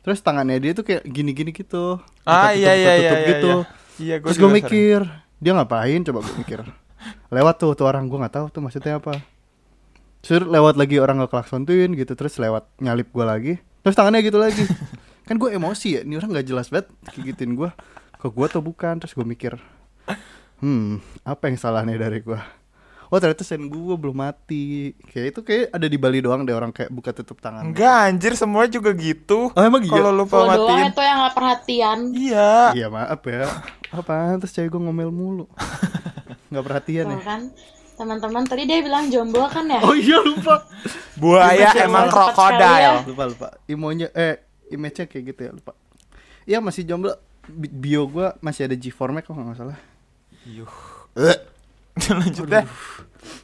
Terus 0.00 0.24
tangannya 0.24 0.56
dia 0.56 0.72
tuh 0.72 0.88
kayak 0.88 1.04
gini-gini 1.04 1.52
gitu. 1.52 2.00
Ah, 2.24 2.56
iya, 2.56 2.72
tutup, 2.72 2.80
iya, 2.80 2.92
iya, 2.96 2.96
tutup 2.96 3.20
iya, 3.20 3.28
gitu. 3.28 3.52
iya. 3.52 3.60
Iya, 4.00 4.14
gua 4.16 4.28
Terus 4.32 4.38
gue 4.40 4.50
mikir 4.56 5.00
Dia 5.36 5.52
ngapain? 5.52 6.00
Coba 6.00 6.18
gue 6.24 6.34
mikir. 6.40 6.60
Lewat 7.28 7.54
tuh 7.60 7.76
tuh 7.76 7.84
orang 7.84 8.08
gue 8.08 8.18
gak 8.24 8.34
tahu 8.40 8.46
tuh 8.48 8.64
maksudnya 8.64 8.96
apa 8.96 9.20
Terus 10.22 10.46
lewat 10.46 10.78
lagi 10.78 11.02
orang 11.02 11.18
ngeklaksontuin 11.18 11.98
gitu 11.98 12.14
Terus 12.14 12.38
lewat 12.38 12.70
nyalip 12.78 13.10
gue 13.10 13.26
lagi 13.26 13.52
Terus 13.82 13.98
tangannya 13.98 14.22
gitu 14.22 14.38
lagi 14.38 14.62
Kan 15.26 15.36
gue 15.36 15.50
emosi 15.50 15.98
ya 15.98 16.00
Ini 16.06 16.14
orang 16.22 16.38
gak 16.38 16.46
jelas 16.46 16.70
banget 16.70 16.86
Gigitin 17.10 17.58
gue 17.58 17.68
Ke 18.16 18.30
gue 18.30 18.46
atau 18.46 18.62
bukan 18.62 19.02
Terus 19.02 19.12
gue 19.12 19.26
mikir 19.26 19.58
Hmm 20.62 21.02
Apa 21.26 21.50
yang 21.50 21.58
salah 21.58 21.82
nih 21.82 21.98
dari 21.98 22.22
gue 22.22 22.38
Oh 23.12 23.20
ternyata 23.20 23.44
sen 23.44 23.68
gue 23.68 23.94
belum 23.98 24.16
mati 24.16 24.96
Kayak 25.12 25.26
itu 25.36 25.40
kayak 25.44 25.64
ada 25.68 25.84
di 25.84 25.98
Bali 26.00 26.24
doang 26.24 26.48
deh 26.48 26.54
Orang 26.56 26.72
kayak 26.72 26.88
buka 26.88 27.12
tutup 27.12 27.42
tangan 27.42 27.68
Enggak 27.68 28.08
anjir 28.08 28.32
semua 28.38 28.64
juga 28.64 28.88
gitu. 28.96 29.52
Oh, 29.52 29.60
emang 29.60 29.84
iya? 29.84 29.92
Kalau 30.00 30.16
lupa 30.16 30.40
Lo 30.40 30.48
doang 30.48 30.80
matiin. 30.80 30.86
itu 30.88 31.02
yang 31.04 31.18
gak 31.20 31.34
perhatian. 31.36 31.98
Iya. 32.16 32.52
Iya 32.72 32.86
maaf 32.88 33.20
ya 33.20 33.52
Apa 33.92 34.40
Terus 34.40 34.52
cewek 34.56 34.70
gue 34.72 34.80
ngomel 34.80 35.12
mulu 35.12 35.44
Gak 36.56 36.64
perhatian 36.64 37.04
Tuh 37.04 37.12
ya 37.12 37.20
kan. 37.20 37.40
Teman-teman 37.94 38.42
tadi 38.42 38.64
dia 38.64 38.78
bilang 38.78 39.06
jomblo 39.06 39.46
kan 39.46 39.64
ya? 39.64 39.80
Oh 39.80 39.92
iya 39.92 40.18
lupa 40.18 40.64
Buaya 41.20 41.70
emang 41.78 42.06
sekali 42.06 42.18
ya. 42.58 42.90
krokodil. 42.90 42.94
lupa 43.06 43.24
lupa 43.26 43.48
imonya 43.64 44.08
eh 44.10 44.40
image-nya 44.68 45.04
kayak 45.04 45.24
gitu 45.28 45.40
ya 45.42 45.52
lupa 45.52 45.72
iya 46.42 46.58
masih 46.58 46.82
jomblo 46.82 47.12
Bi- 47.44 47.70
bio 47.70 48.06
gua 48.06 48.34
masih 48.38 48.64
ada 48.64 48.74
G4 48.74 48.98
Max 49.10 49.24
kok 49.24 49.34
nggak 49.34 49.56
salah 49.56 49.78
Yuh. 50.44 50.70
lanjut 52.12 52.46
deh. 52.46 52.64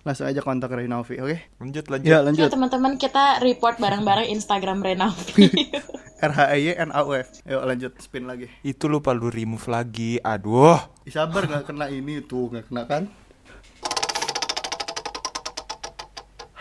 langsung 0.03 0.25
aja 0.25 0.41
kontak 0.41 0.73
Renovi 0.73 1.19
oke 1.19 1.37
Lanjut 1.59 1.85
lanjut. 1.87 2.03
ya 2.03 2.19
Yuk 2.19 2.25
lanjut 2.25 2.49
teman-teman 2.49 2.93
kita 2.95 3.39
report 3.39 3.77
bareng-bareng 3.77 4.27
Instagram 4.29 4.81
Renavi. 4.81 5.47
R 6.21 6.33
H 6.33 6.41
E 6.51 6.59
Y 6.59 6.75
N 6.75 6.91
A 6.91 7.05
U 7.05 7.13
F 7.13 7.31
yuk 7.45 7.63
lanjut 7.63 7.93
spin 7.97 8.25
lagi 8.25 8.51
Itu 8.61 8.87
lupa 8.87 9.13
lu 9.13 9.29
remove 9.29 9.63
lagi. 9.67 10.19
Aduh. 10.19 10.75
Ih, 11.03 11.13
sabar 11.13 11.45
nggak 11.45 11.65
kena 11.65 11.87
ini 11.89 12.19
tuh 12.21 12.49
nggak 12.49 12.67
kena 12.67 12.83
kan 12.85 13.03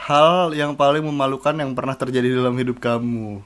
hal 0.07 0.55
yang 0.55 0.71
paling 0.73 1.03
memalukan 1.03 1.51
yang 1.51 1.75
pernah 1.75 1.93
terjadi 1.93 2.31
dalam 2.33 2.55
hidup 2.55 2.79
kamu 2.79 3.43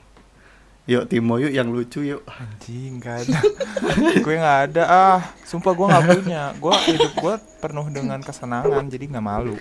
yuk 0.85 1.05
Timo 1.07 1.37
yuk 1.37 1.49
yang 1.49 1.69
lucu 1.69 2.01
yuk 2.03 2.21
Anjing 2.25 2.97
gak 2.97 3.25
ada. 3.25 3.39
gue 4.25 4.35
nggak 4.35 4.59
ada 4.69 4.83
ah. 4.85 5.19
Sumpah 5.45 5.71
gue 5.71 5.85
nggak 5.87 6.05
punya. 6.05 6.43
Gue 6.57 6.73
hidup 6.89 7.13
gue 7.15 7.33
penuh 7.61 7.87
dengan 7.89 8.19
kesenangan 8.19 8.85
jadi 8.85 9.05
nggak 9.07 9.25
malu. 9.25 9.55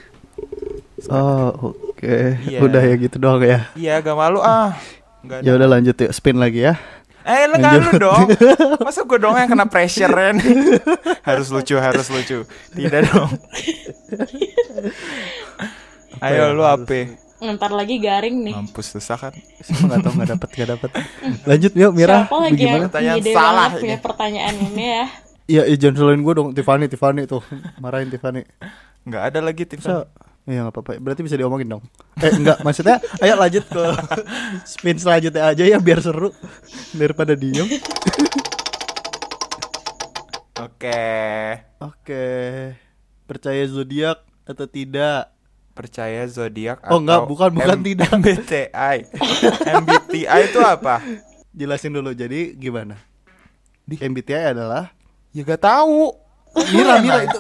oh 1.09 1.73
oke 1.93 2.17
Iya. 2.45 2.61
udah 2.61 2.83
ya 2.85 2.95
gitu 2.97 3.17
doang 3.17 3.41
ya 3.41 3.73
Iya 3.73 4.05
gak 4.05 4.17
malu 4.17 4.41
ah. 4.41 4.77
Gak 5.25 5.41
ada. 5.41 5.45
ya 5.49 5.53
udah 5.57 5.69
lanjut 5.69 5.97
yuk 5.97 6.13
spin 6.13 6.37
lagi 6.37 6.69
ya 6.69 6.77
Eh 7.21 7.45
lu 7.49 7.61
nggak 7.61 7.75
lu 7.79 7.91
dong. 8.01 8.27
Masa 8.89 9.05
gue 9.05 9.19
dong 9.21 9.37
yang 9.37 9.45
kena 9.45 9.69
pressure 9.69 10.09
nih. 10.09 10.41
harus 11.29 11.53
lucu 11.53 11.77
harus 11.77 12.09
lucu. 12.09 12.49
Tidak 12.73 13.01
dong. 13.13 13.29
Ayo 16.19 16.51
ya, 16.51 16.57
lu 16.57 16.67
apa? 16.67 17.15
Ntar 17.41 17.73
lagi 17.73 17.97
garing 17.97 18.37
nih. 18.45 18.53
Mampus 18.53 18.93
susah 18.93 19.17
kan. 19.17 19.33
Siapa 19.65 19.89
nggak 19.89 20.01
tahu 20.05 20.13
nggak 20.19 20.31
dapat 20.37 20.49
nggak 20.53 20.71
dapat. 20.77 20.91
Lanjut 21.49 21.73
yuk 21.73 21.93
Mira. 21.97 22.27
Siapa 22.27 22.37
lagi 22.37 22.61
yang 22.61 22.61
Bagaimana? 22.61 22.85
Pertanyaan 22.91 23.17
ide 23.17 23.33
salah 23.33 23.69
ini. 23.71 23.81
punya 23.81 23.97
pertanyaan 24.03 24.55
ini 24.59 24.87
ya? 24.87 25.07
Iya, 25.51 25.67
iya 25.67 25.77
jangan 25.83 25.97
selain 25.99 26.23
gue 26.23 26.31
dong 26.31 26.55
Tiffany 26.55 26.87
Tiffany 26.87 27.27
tuh 27.27 27.43
marahin 27.83 28.07
Tiffany. 28.07 28.47
Nggak 29.03 29.23
ada 29.35 29.39
lagi. 29.43 29.67
Bisa. 29.67 30.07
Iya 30.47 30.63
nggak 30.63 30.75
apa-apa. 30.79 30.91
Berarti 31.03 31.27
bisa 31.27 31.35
diomongin 31.35 31.75
dong. 31.75 31.83
Eh 32.23 32.31
enggak, 32.31 32.63
maksudnya 32.63 33.03
ayo 33.19 33.35
lanjut 33.35 33.67
ke 33.67 33.83
spin 34.71 34.95
selanjutnya 34.95 35.51
aja 35.51 35.67
ya 35.67 35.83
biar 35.83 35.99
seru 35.99 36.31
daripada 36.95 37.35
diem. 37.35 37.67
Oke. 40.61 41.03
Oke. 41.83 42.25
Percaya 43.27 43.67
zodiak 43.67 44.23
atau 44.47 44.71
tidak? 44.71 45.35
Percaya 45.81 46.29
zodiak 46.29 46.85
Oh, 46.85 47.01
enggak, 47.01 47.25
atau 47.25 47.27
bukan, 47.27 47.51
bukan 47.57 47.79
tidak. 47.81 48.13
MBTI. 48.13 48.97
MBTI 49.81 50.41
itu 50.45 50.61
apa? 50.61 51.01
Jelasin 51.51 51.97
dulu. 51.97 52.13
Jadi 52.13 52.53
gimana? 52.55 53.01
MBTI 53.89 54.53
adalah 54.53 54.93
Ya 55.31 55.41
gak 55.41 55.65
tahu. 55.65 56.13
Mira, 56.69 57.01
Mira 57.01 57.25
itu 57.25 57.39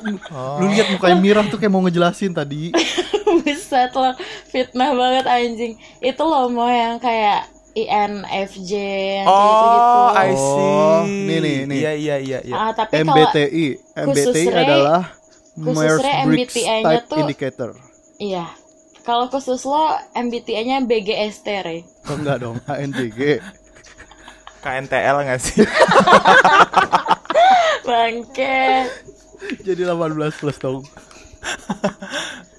lu 0.56 0.64
lihat 0.70 0.88
mukanya 0.88 1.18
Mira 1.18 1.40
tuh 1.44 1.58
kayak 1.58 1.68
mau 1.68 1.82
ngejelasin 1.82 2.32
tadi. 2.32 2.70
Buset 3.42 3.92
lo 3.92 4.16
fitnah 4.48 4.94
banget 4.94 5.26
anjing. 5.26 5.72
Itu 6.00 6.22
loh 6.22 6.48
mau 6.48 6.64
yang 6.64 6.96
kayak 6.96 7.44
INFJ 7.76 8.72
yang 9.20 9.26
kayak 9.26 9.50
gitu-gitu. 9.52 9.90
Oh, 9.92 10.08
I 10.16 10.30
see. 10.30 10.62
Oh, 10.64 11.00
nih, 11.04 11.38
nih, 11.38 11.56
nih. 11.66 11.78
Iya, 11.78 11.92
iya, 11.92 12.16
iya, 12.18 12.38
iya. 12.40 12.54
Ah, 12.56 12.70
tapi 12.72 12.98
kalau 12.98 13.14
MBTI. 13.18 13.66
MBTI 14.00 14.44
adalah 14.48 15.02
khususnya 15.52 15.74
Myers-Briggs 15.76 16.54
MBTI-nya 16.56 16.82
Type 16.88 17.06
tuh- 17.06 17.20
Indicator. 17.20 17.70
Iya. 18.20 18.46
Kalau 19.00 19.32
khusus 19.32 19.64
lo 19.64 19.96
MBTI-nya 20.12 20.84
BGST, 20.84 21.46
Re. 21.64 21.78
Oh 22.06 22.14
enggak 22.20 22.44
dong, 22.44 22.60
ANTG. 22.70 23.40
KNTL 24.60 25.24
gak 25.24 25.40
sih? 25.40 25.64
Bangke. 27.88 28.84
Jadi 29.64 29.82
18 29.88 30.36
plus 30.36 30.58
dong. 30.60 30.84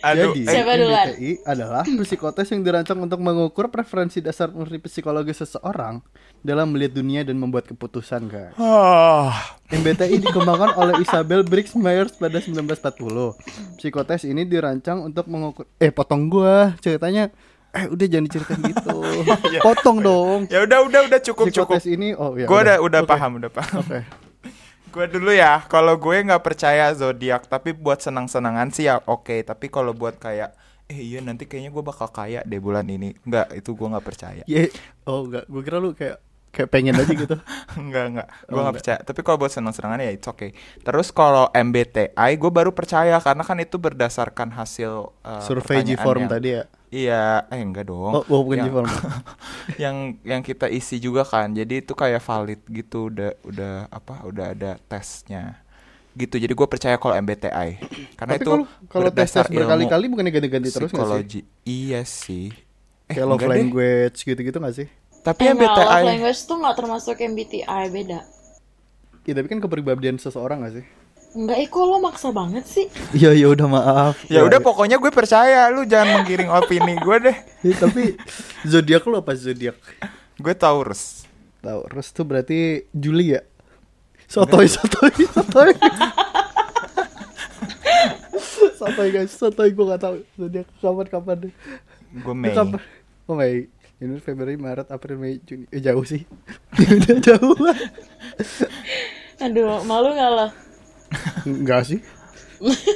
Aduh, 0.00 0.32
Jadi, 0.32 0.40
eh, 0.42 0.52
Siapa? 0.52 0.72
MBTI 0.74 1.30
adalah 1.44 1.82
psikotes 2.04 2.48
yang 2.48 2.60
dirancang 2.60 2.98
untuk 2.98 3.20
mengukur 3.20 3.68
preferensi 3.68 4.18
dasar 4.18 4.48
murni 4.48 4.80
psikologi 4.80 5.30
seseorang 5.30 6.00
dalam 6.40 6.72
melihat 6.72 6.96
dunia 6.96 7.20
dan 7.20 7.36
membuat 7.36 7.68
keputusan, 7.68 8.26
guys. 8.26 8.56
ah, 8.56 9.30
MBTI 9.68 10.18
dikembangkan 10.18 10.72
oleh 10.74 10.94
Isabel 10.98 11.44
Briggs 11.44 11.76
Myers 11.76 12.16
pada 12.16 12.40
1940. 12.40 13.36
Psikotes 13.76 14.24
ini 14.24 14.42
dirancang 14.42 15.04
untuk 15.04 15.28
mengukur 15.28 15.68
eh 15.76 15.92
potong 15.92 16.26
gua 16.26 16.72
ceritanya 16.80 17.28
eh 17.70 17.86
udah 17.86 18.06
jangan 18.08 18.26
diceritain 18.26 18.60
gitu. 18.66 18.98
potong 19.66 20.02
dong. 20.02 20.40
ya 20.50 20.66
udah, 20.66 20.82
udah, 20.82 21.00
udah 21.06 21.20
cukup, 21.22 21.54
cukup. 21.54 21.78
Psikotes 21.78 21.86
ini 21.86 22.16
oh 22.18 22.34
ya. 22.34 22.50
gue 22.50 22.58
udah, 22.58 22.76
udah 22.82 23.00
Oke. 23.04 23.10
paham, 23.14 23.38
udah 23.38 23.50
paham. 23.52 23.78
Oke. 23.84 24.00
Gue 24.90 25.06
dulu 25.06 25.30
ya, 25.30 25.62
kalau 25.70 25.94
gue 25.94 26.16
nggak 26.18 26.42
percaya 26.42 26.90
zodiak, 26.90 27.46
tapi 27.46 27.70
buat 27.70 28.02
senang-senangan 28.02 28.74
sih 28.74 28.90
ya 28.90 28.98
oke. 28.98 29.46
Tapi 29.46 29.70
kalau 29.70 29.94
buat 29.94 30.18
kayak, 30.18 30.50
eh 30.90 30.98
iya 30.98 31.22
nanti 31.22 31.46
kayaknya 31.46 31.70
gue 31.70 31.84
bakal 31.84 32.10
kaya 32.10 32.42
deh 32.42 32.58
bulan 32.58 32.90
ini, 32.90 33.14
nggak 33.22 33.54
itu 33.54 33.70
gue 33.70 33.86
nggak 33.86 34.02
percaya. 34.02 34.42
Ye, 34.44 34.66
oh 35.06 35.30
enggak, 35.30 35.46
gue 35.46 35.62
kira 35.62 35.78
lu 35.78 35.94
kayak 35.94 36.18
kayak 36.50 36.70
pengen 36.74 36.98
aja 36.98 37.14
gitu. 37.14 37.38
Enggak, 37.78 38.04
enggak. 38.10 38.26
Gue 38.26 38.50
Oh, 38.50 38.50
nggak 38.50 38.58
enggak. 38.58 38.74
percaya. 38.82 38.98
Tapi 39.06 39.20
kalau 39.22 39.38
buat 39.38 39.52
senang-senangan 39.54 40.02
ya 40.02 40.10
it's 40.10 40.26
okay. 40.26 40.50
Terus 40.82 41.14
kalau 41.14 41.46
MBTI 41.54 42.10
gue 42.34 42.50
baru 42.50 42.74
percaya 42.74 43.22
karena 43.22 43.46
kan 43.46 43.54
itu 43.62 43.78
berdasarkan 43.78 44.50
hasil 44.50 45.14
uh, 45.22 45.38
Survei 45.46 45.86
G-form 45.86 46.26
tadi 46.26 46.58
ya. 46.58 46.66
Iya, 46.90 47.46
eh 47.54 47.62
enggak 47.62 47.86
dong. 47.86 48.12
Oh, 48.18 48.22
oh, 48.26 48.40
bukan 48.42 48.66
yang, 48.66 48.74
yang 49.82 49.96
yang 50.26 50.42
kita 50.42 50.66
isi 50.66 50.98
juga 50.98 51.22
kan. 51.22 51.54
Jadi 51.54 51.86
itu 51.86 51.94
kayak 51.94 52.18
valid 52.18 52.60
gitu 52.66 53.06
udah 53.06 53.30
udah 53.46 53.74
apa? 53.94 54.26
Udah 54.26 54.50
ada 54.50 54.74
tesnya. 54.90 55.62
Gitu. 56.18 56.34
Jadi 56.42 56.50
gue 56.50 56.66
percaya 56.66 56.98
kalau 56.98 57.14
MBTI. 57.14 57.78
Karena 58.18 58.34
Tapi 58.34 58.42
itu 58.42 58.50
kalau 58.50 58.66
kalau 58.90 59.10
tes 59.14 59.30
berkali-kali 59.30 60.04
bukannya 60.10 60.32
ganti-ganti 60.34 60.68
terus 60.74 60.90
nggak 60.90 61.06
sih? 61.06 61.24
psikologi. 61.30 61.40
Iya 61.62 62.02
sih. 62.02 62.50
Eh, 63.06 63.14
Kayak 63.14 63.26
love 63.26 63.46
language 63.46 64.18
gitu-gitu 64.22 64.58
gak 64.58 64.74
sih? 64.74 64.88
Tapi 65.22 65.42
Eh, 65.46 65.50
enggak, 65.54 65.70
love 65.70 65.86
MBTI 65.86 66.02
language 66.10 66.40
tuh 66.46 66.56
nggak 66.58 66.76
termasuk 66.78 67.16
MBTI 67.22 67.84
beda. 67.90 68.20
Iya 69.26 69.32
tapi 69.38 69.46
kan 69.46 69.58
kepribadian 69.62 70.16
seseorang 70.18 70.66
gak 70.66 70.82
sih? 70.82 70.86
Enggak, 71.30 71.56
eh 71.62 71.68
kok 71.70 71.84
lo 71.86 72.02
maksa 72.02 72.34
banget 72.34 72.66
sih? 72.66 72.90
Iya 73.14 73.30
ya 73.38 73.46
udah 73.54 73.66
maaf. 73.70 74.14
Ya 74.26 74.42
udah 74.42 74.58
pokoknya 74.58 74.98
gue 74.98 75.14
percaya 75.14 75.70
lu 75.70 75.86
jangan 75.86 76.20
menggiring 76.20 76.50
opini 76.58 76.98
gue 76.98 77.16
deh. 77.30 77.36
Ya, 77.62 77.74
tapi 77.78 78.18
zodiak 78.66 79.06
lu 79.06 79.14
apa 79.14 79.38
zodiak? 79.38 79.78
Gue 80.42 80.54
Taurus. 80.58 81.22
Tahu, 81.62 81.80
Rus 81.92 82.08
tuh 82.10 82.26
berarti 82.26 82.88
Juli 82.90 83.36
ya? 83.36 83.46
Sotoy, 84.26 84.66
sotoy, 84.66 85.12
sotoy. 85.30 85.70
sotoy 88.80 89.08
guys, 89.12 89.30
sotoy 89.30 89.70
gue 89.70 89.84
gak 89.86 90.02
tahu 90.02 90.16
zodiak 90.34 90.66
kapan-kapan 90.82 91.36
deh. 91.46 91.54
Gue 92.10 92.34
Mei. 92.34 92.50
Kapan? 92.50 92.80
Oh 93.30 93.38
Mei. 93.38 93.70
Ini 94.00 94.16
Februari, 94.24 94.56
Maret, 94.56 94.88
April, 94.90 95.20
Mei, 95.20 95.38
Juni. 95.44 95.68
Eh 95.70 95.78
jauh 95.78 96.02
sih. 96.02 96.26
udah 97.04 97.16
jauh 97.22 97.54
lah. 97.60 97.78
Aduh, 99.44 99.84
malu 99.86 100.16
nggak 100.16 100.30
lo? 100.34 100.69
Enggak 101.46 101.82
sih. 101.86 102.00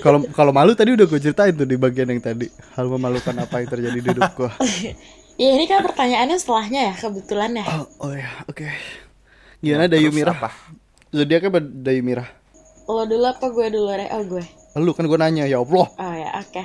Kalau 0.04 0.20
kalau 0.36 0.52
malu 0.52 0.76
tadi 0.76 0.92
udah 0.92 1.08
gue 1.08 1.16
ceritain 1.16 1.56
tuh 1.56 1.64
di 1.64 1.80
bagian 1.80 2.12
yang 2.12 2.20
tadi 2.20 2.52
hal 2.76 2.84
memalukan 2.84 3.32
apa 3.40 3.64
yang 3.64 3.68
terjadi 3.72 3.98
di 4.00 4.08
hidup 4.12 4.32
gue. 4.36 4.52
Ya 5.34 5.50
ini 5.50 5.66
kan 5.66 5.82
pertanyaannya 5.82 6.38
setelahnya 6.38 6.80
ya, 6.92 6.94
kebetulan 6.94 7.58
ya. 7.58 7.66
Oh, 7.66 8.06
oh 8.06 8.12
ya, 8.14 8.30
oke. 8.46 8.70
Gimana 9.58 9.90
Dayu 9.90 10.14
Terus 10.14 10.16
Mira? 10.20 10.30
apa? 10.30 10.50
Zodiaknya 11.10 11.48
apa 11.50 11.60
Dayu 11.64 12.02
Mira? 12.06 12.24
Lo 12.86 13.02
dulu 13.02 13.26
apa 13.26 13.46
gue 13.50 13.66
dulu, 13.72 13.90
Re? 13.90 14.06
Oh 14.14 14.22
gue. 14.22 14.44
Lu 14.78 14.94
kan 14.94 15.08
gue 15.08 15.18
nanya 15.18 15.48
ya 15.48 15.58
Allah. 15.58 15.90
Oh 15.90 16.14
ya, 16.14 16.30
oke. 16.38 16.64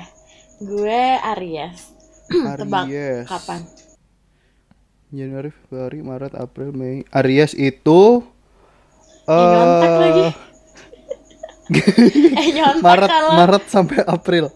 Gue 0.62 1.02
Aries. 1.34 1.90
Tebak 2.30 2.84
Aries. 2.86 3.26
kapan? 3.26 3.60
Januari, 5.10 5.50
Februari, 5.50 5.98
Maret, 6.06 6.38
April, 6.38 6.70
Mei. 6.70 7.02
Aries 7.10 7.58
itu 7.58 8.22
eh 9.26 9.90
lagi. 9.98 10.49
eh 12.40 12.46
nyontek 12.50 12.82
Maret, 12.82 13.10
lo. 13.10 13.30
Maret 13.38 13.64
sampai 13.70 13.98
April. 14.02 14.46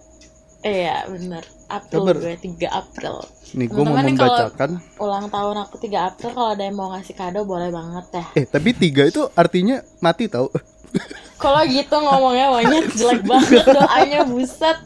Iya, 0.64 1.04
bener. 1.12 1.44
April 1.68 2.02
Sabar. 2.04 2.16
gue 2.20 2.34
3 2.40 2.80
April. 2.80 3.14
Nih 3.54 3.66
gue 3.68 3.82
mau 3.84 3.94
kalau 3.94 4.08
membacakan. 4.08 4.70
ulang 5.00 5.26
tahun 5.32 5.56
aku 5.68 5.74
3 5.80 6.08
April 6.12 6.30
kalau 6.34 6.50
ada 6.52 6.64
yang 6.64 6.76
mau 6.76 6.88
ngasih 6.92 7.14
kado 7.16 7.40
boleh 7.44 7.70
banget 7.72 8.06
ya. 8.12 8.24
Eh 8.38 8.44
tapi 8.48 8.76
tiga 8.76 9.08
itu 9.08 9.24
artinya 9.34 9.80
mati 10.00 10.28
tau. 10.28 10.48
Kalau 11.42 11.60
gitu 11.66 11.96
ngomongnya 11.98 12.46
monyet 12.54 12.86
jelek 12.94 13.26
banget 13.26 13.66
doanya 13.66 14.22
buset. 14.24 14.78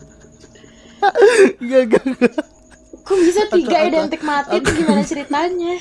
Enggak 1.61 1.83
enggak. 1.85 2.05
enggak. 2.09 2.35
Kok 3.05 3.17
bisa 3.21 3.43
tiga 3.53 3.77
identik 3.85 4.23
mati 4.25 4.57
itu 4.57 4.71
gimana 4.73 5.05
ceritanya? 5.05 5.77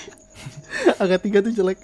Angka 1.02 1.18
tiga 1.24 1.40
tuh 1.40 1.56
jelek. 1.56 1.80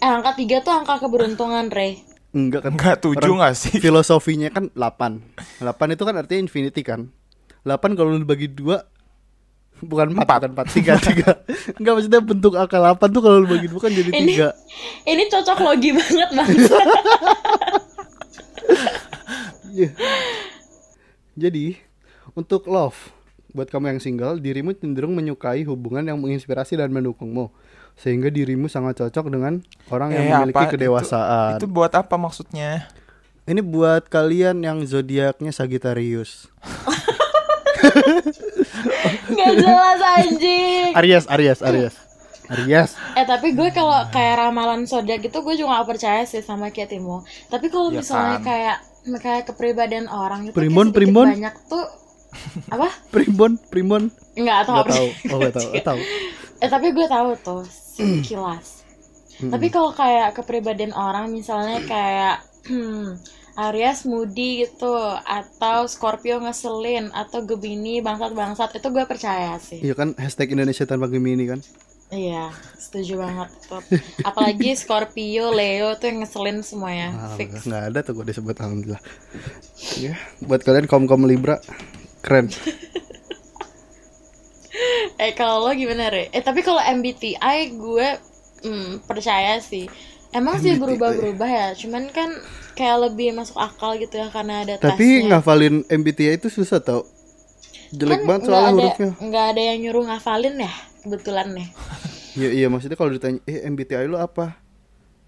Eh 0.00 0.08
angka 0.08 0.32
3 0.38 0.64
tuh 0.64 0.72
angka 0.72 0.94
keberuntungan, 1.04 1.68
Re. 1.68 2.00
Enggak 2.36 2.60
kan. 2.62 2.70
Enggak 2.76 2.96
tujuh 3.00 3.32
Orang- 3.32 3.40
gak 3.42 3.56
sih? 3.56 3.80
Filosofinya 3.80 4.52
kan 4.52 4.68
8 4.70 5.64
8 5.64 5.64
itu 5.90 6.02
kan 6.04 6.14
artinya 6.14 6.40
infinity 6.42 6.84
kan 6.84 7.08
8 7.62 7.96
kalau 7.96 8.12
lu 8.12 8.22
bagi 8.22 8.46
dua 8.46 8.84
Bukan 9.76 10.08
4 10.08 10.16
Empat. 10.16 10.40
bukan 10.40 10.52
4 10.52 10.76
3 11.72 11.76
3 11.76 11.80
Enggak 11.80 11.92
maksudnya 11.94 12.20
bentuk 12.20 12.52
angka 12.54 12.76
8 12.76 12.96
tuh 13.08 13.20
kalau 13.20 13.40
lu 13.40 13.48
bagi 13.48 13.66
dua 13.66 13.80
kan 13.80 13.90
jadi 13.90 14.10
Ini- 14.10 14.36
3 14.36 14.52
Ini 15.08 15.22
cocok 15.26 15.58
logi 15.62 15.90
banget 15.90 16.30
bang. 16.30 16.48
Iya. 19.68 19.92
Jadi 21.36 21.76
untuk 22.32 22.64
love 22.66 22.96
buat 23.52 23.68
kamu 23.68 23.92
yang 23.92 24.00
single, 24.02 24.36
dirimu 24.36 24.72
cenderung 24.72 25.12
menyukai 25.12 25.64
hubungan 25.64 26.00
yang 26.02 26.16
menginspirasi 26.16 26.76
dan 26.76 26.88
mendukungmu, 26.88 27.48
sehingga 27.96 28.28
dirimu 28.28 28.66
sangat 28.66 29.00
cocok 29.00 29.26
dengan 29.26 29.60
orang 29.88 30.10
yang 30.10 30.22
Eh, 30.22 30.30
memiliki 30.36 30.56
apa? 30.58 30.70
kedewasaan. 30.70 31.50
Itu, 31.56 31.58
itu 31.58 31.72
buat 31.72 31.92
apa 31.92 32.14
maksudnya? 32.14 32.86
Ini 33.42 33.60
buat 33.60 34.06
kalian 34.06 34.60
yang 34.60 34.78
zodiaknya 34.82 35.50
Sagittarius. 35.50 36.50
Nggak 39.26 39.52
jelas 39.56 40.00
anjing. 40.02 40.90
Aries, 40.94 41.24
Aries, 41.28 41.60
Aries. 41.60 41.94
Aries. 42.48 42.90
Eh 43.14 43.24
tapi 43.24 43.52
gue 43.52 43.70
kalau 43.70 44.06
kayak 44.08 44.38
ramalan 44.40 44.84
zodiak 44.84 45.18
gitu 45.20 45.42
gue 45.42 45.54
juga 45.56 45.80
gak 45.80 45.88
percaya 45.88 46.22
sih 46.22 46.40
sama 46.40 46.70
kayak 46.70 46.90
Timo. 46.90 47.22
Tapi 47.46 47.66
kalau 47.66 47.90
Ya 47.90 47.98
misalnya 48.00 48.38
kan. 48.38 48.44
kayak 48.44 48.76
kayak 49.16 49.42
kepribadian 49.46 50.06
orang 50.06 50.46
itu 50.46 50.54
Primbon, 50.54 50.90
primbon. 50.90 51.26
banyak 51.28 51.54
tuh 51.66 51.82
apa? 52.68 52.86
Primbon, 53.10 53.58
Primbon. 53.64 54.10
Enggak 54.34 54.62
tahu. 54.64 54.76
Gak 54.76 54.86
tahu. 54.88 55.06
Oh, 55.26 55.38
gak 55.40 55.54
tahu. 55.54 55.68
Gak 55.74 55.84
tahu. 55.84 56.00
Eh 56.56 56.68
tapi 56.68 56.86
gue 56.90 57.06
tahu 57.06 57.28
tuh 57.36 57.62
sekilas. 57.96 58.84
Tapi 59.36 59.66
kalau 59.68 59.92
kayak 59.92 60.36
kepribadian 60.36 60.96
orang 60.96 61.28
misalnya 61.28 61.84
kayak 61.84 62.36
hmm, 62.68 63.20
Aries 63.68 64.04
moody 64.04 64.68
gitu 64.68 64.92
atau 65.24 65.88
Scorpio 65.88 66.44
ngeselin 66.44 67.08
atau 67.08 67.40
Gemini 67.40 68.04
bangsat-bangsat 68.04 68.76
itu 68.76 68.88
gue 68.92 69.04
percaya 69.08 69.56
sih. 69.56 69.80
Iya 69.80 69.96
kan 69.96 70.12
hashtag 70.20 70.52
Indonesia 70.52 70.84
tanpa 70.84 71.08
Gemini 71.08 71.48
kan. 71.48 71.60
Iya, 72.06 72.54
setuju 72.78 73.18
banget 73.18 73.50
tuh. 73.66 73.82
Apalagi 74.22 74.78
Scorpio, 74.78 75.50
Leo 75.50 75.98
tuh 75.98 76.06
yang 76.06 76.22
ngeselin 76.22 76.62
semuanya. 76.62 77.10
Ah, 77.18 77.34
Fix. 77.34 77.66
nggak 77.66 77.82
ada 77.90 77.98
tuh 78.06 78.14
gue 78.14 78.30
disebut 78.30 78.54
alhamdulillah. 78.62 79.02
Ya, 79.98 80.14
buat 80.44 80.62
kalian 80.62 80.86
kaum 80.86 81.10
kaum 81.10 81.26
Libra 81.26 81.58
keren. 82.22 82.46
Eh 85.22 85.32
kalau 85.32 85.64
lo 85.64 85.72
gimana, 85.72 86.12
Re? 86.12 86.28
Eh 86.32 86.42
tapi 86.44 86.60
kalau 86.60 86.80
MBTI 86.80 87.58
gue 87.76 88.08
hmm, 88.64 89.08
percaya 89.08 89.58
sih. 89.60 89.88
Emang 90.34 90.60
sih 90.60 90.76
berubah-berubah 90.76 91.48
ya, 91.48 91.68
cuman 91.78 92.12
kan 92.12 92.28
kayak 92.76 93.08
lebih 93.08 93.32
masuk 93.32 93.56
akal 93.56 93.96
gitu 93.96 94.20
ya 94.20 94.28
karena 94.28 94.68
ada 94.68 94.76
Tapi 94.76 95.24
tesnya. 95.24 95.40
ngafalin 95.40 95.80
MBTI 95.88 96.36
itu 96.36 96.52
susah 96.52 96.76
tau. 96.82 97.08
Jelek 97.94 98.20
Kan 98.20 98.28
banget 98.28 98.42
soalnya 98.50 98.68
ada, 98.68 98.74
hurufnya. 98.76 99.10
nggak 99.16 99.44
ada 99.56 99.62
yang 99.62 99.78
nyuruh 99.80 100.04
ngafalin 100.12 100.54
ya, 100.60 100.72
kebetulan 101.02 101.48
nih. 101.56 101.68
Iya 102.36 102.52
iya 102.52 102.66
maksudnya 102.68 103.00
kalau 103.00 103.08
ditanya 103.08 103.40
eh 103.48 103.64
MBTI 103.64 104.04
lu 104.04 104.20
apa? 104.20 104.60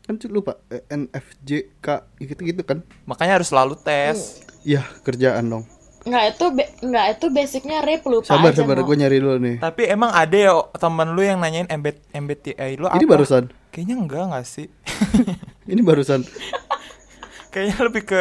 Kan 0.05 0.21
lupa 0.29 0.61
eh, 0.69 0.85
NFJ 0.93 1.81
K 1.81 2.05
gitu 2.21 2.45
gitu 2.45 2.61
kan. 2.69 2.85
Makanya 3.09 3.41
harus 3.41 3.49
selalu 3.49 3.81
tes. 3.81 4.45
Iya 4.61 4.85
kerjaan 5.09 5.49
dong. 5.49 5.65
Nggak 6.09 6.25
itu 6.35 6.45
nggak 6.89 7.07
itu 7.15 7.27
basicnya 7.29 7.79
Re 7.85 8.01
lupa 8.03 8.27
Sabar 8.33 8.51
aja 8.51 8.65
sabar 8.65 8.81
gue 8.81 8.97
nyari 8.97 9.17
dulu 9.21 9.37
nih. 9.39 9.57
Tapi 9.61 9.83
emang 9.87 10.11
ada 10.11 10.37
ya 10.37 10.53
temen 10.81 11.09
lu 11.13 11.21
yang 11.21 11.39
nanyain 11.39 11.69
MB, 11.69 11.87
MBTI 12.17 12.81
lu 12.81 12.89
apa? 12.89 12.97
Ini 12.97 13.05
barusan. 13.05 13.45
Kayaknya 13.69 13.97
enggak 14.01 14.23
gak 14.33 14.47
sih? 14.49 14.67
Ini 15.73 15.81
barusan. 15.85 16.25
Kayaknya 17.53 17.77
lebih 17.85 18.03
ke 18.09 18.21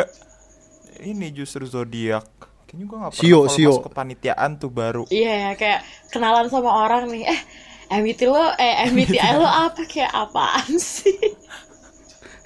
ini 1.07 1.31
justru 1.31 1.63
zodiak. 1.63 2.27
Kayaknya 2.67 2.85
gua 2.89 2.97
gak 3.07 3.11
pernah 3.15 3.23
Sio, 3.23 3.39
sio. 3.47 3.71
masuk 3.71 3.85
kepanitiaan 3.87 4.51
tuh 4.59 4.71
baru. 4.71 5.03
Iya 5.07 5.33
ya 5.47 5.51
kayak 5.55 5.79
kenalan 6.11 6.51
sama 6.51 6.71
orang 6.83 7.07
nih. 7.07 7.23
Eh 7.31 7.39
MBTI 7.87 8.27
lo 8.27 8.43
eh 8.59 8.91
MBTI 8.91 9.39
lo 9.39 9.47
apa 9.47 9.87
kayak 9.87 10.11
apaan 10.11 10.75
sih? 10.75 11.15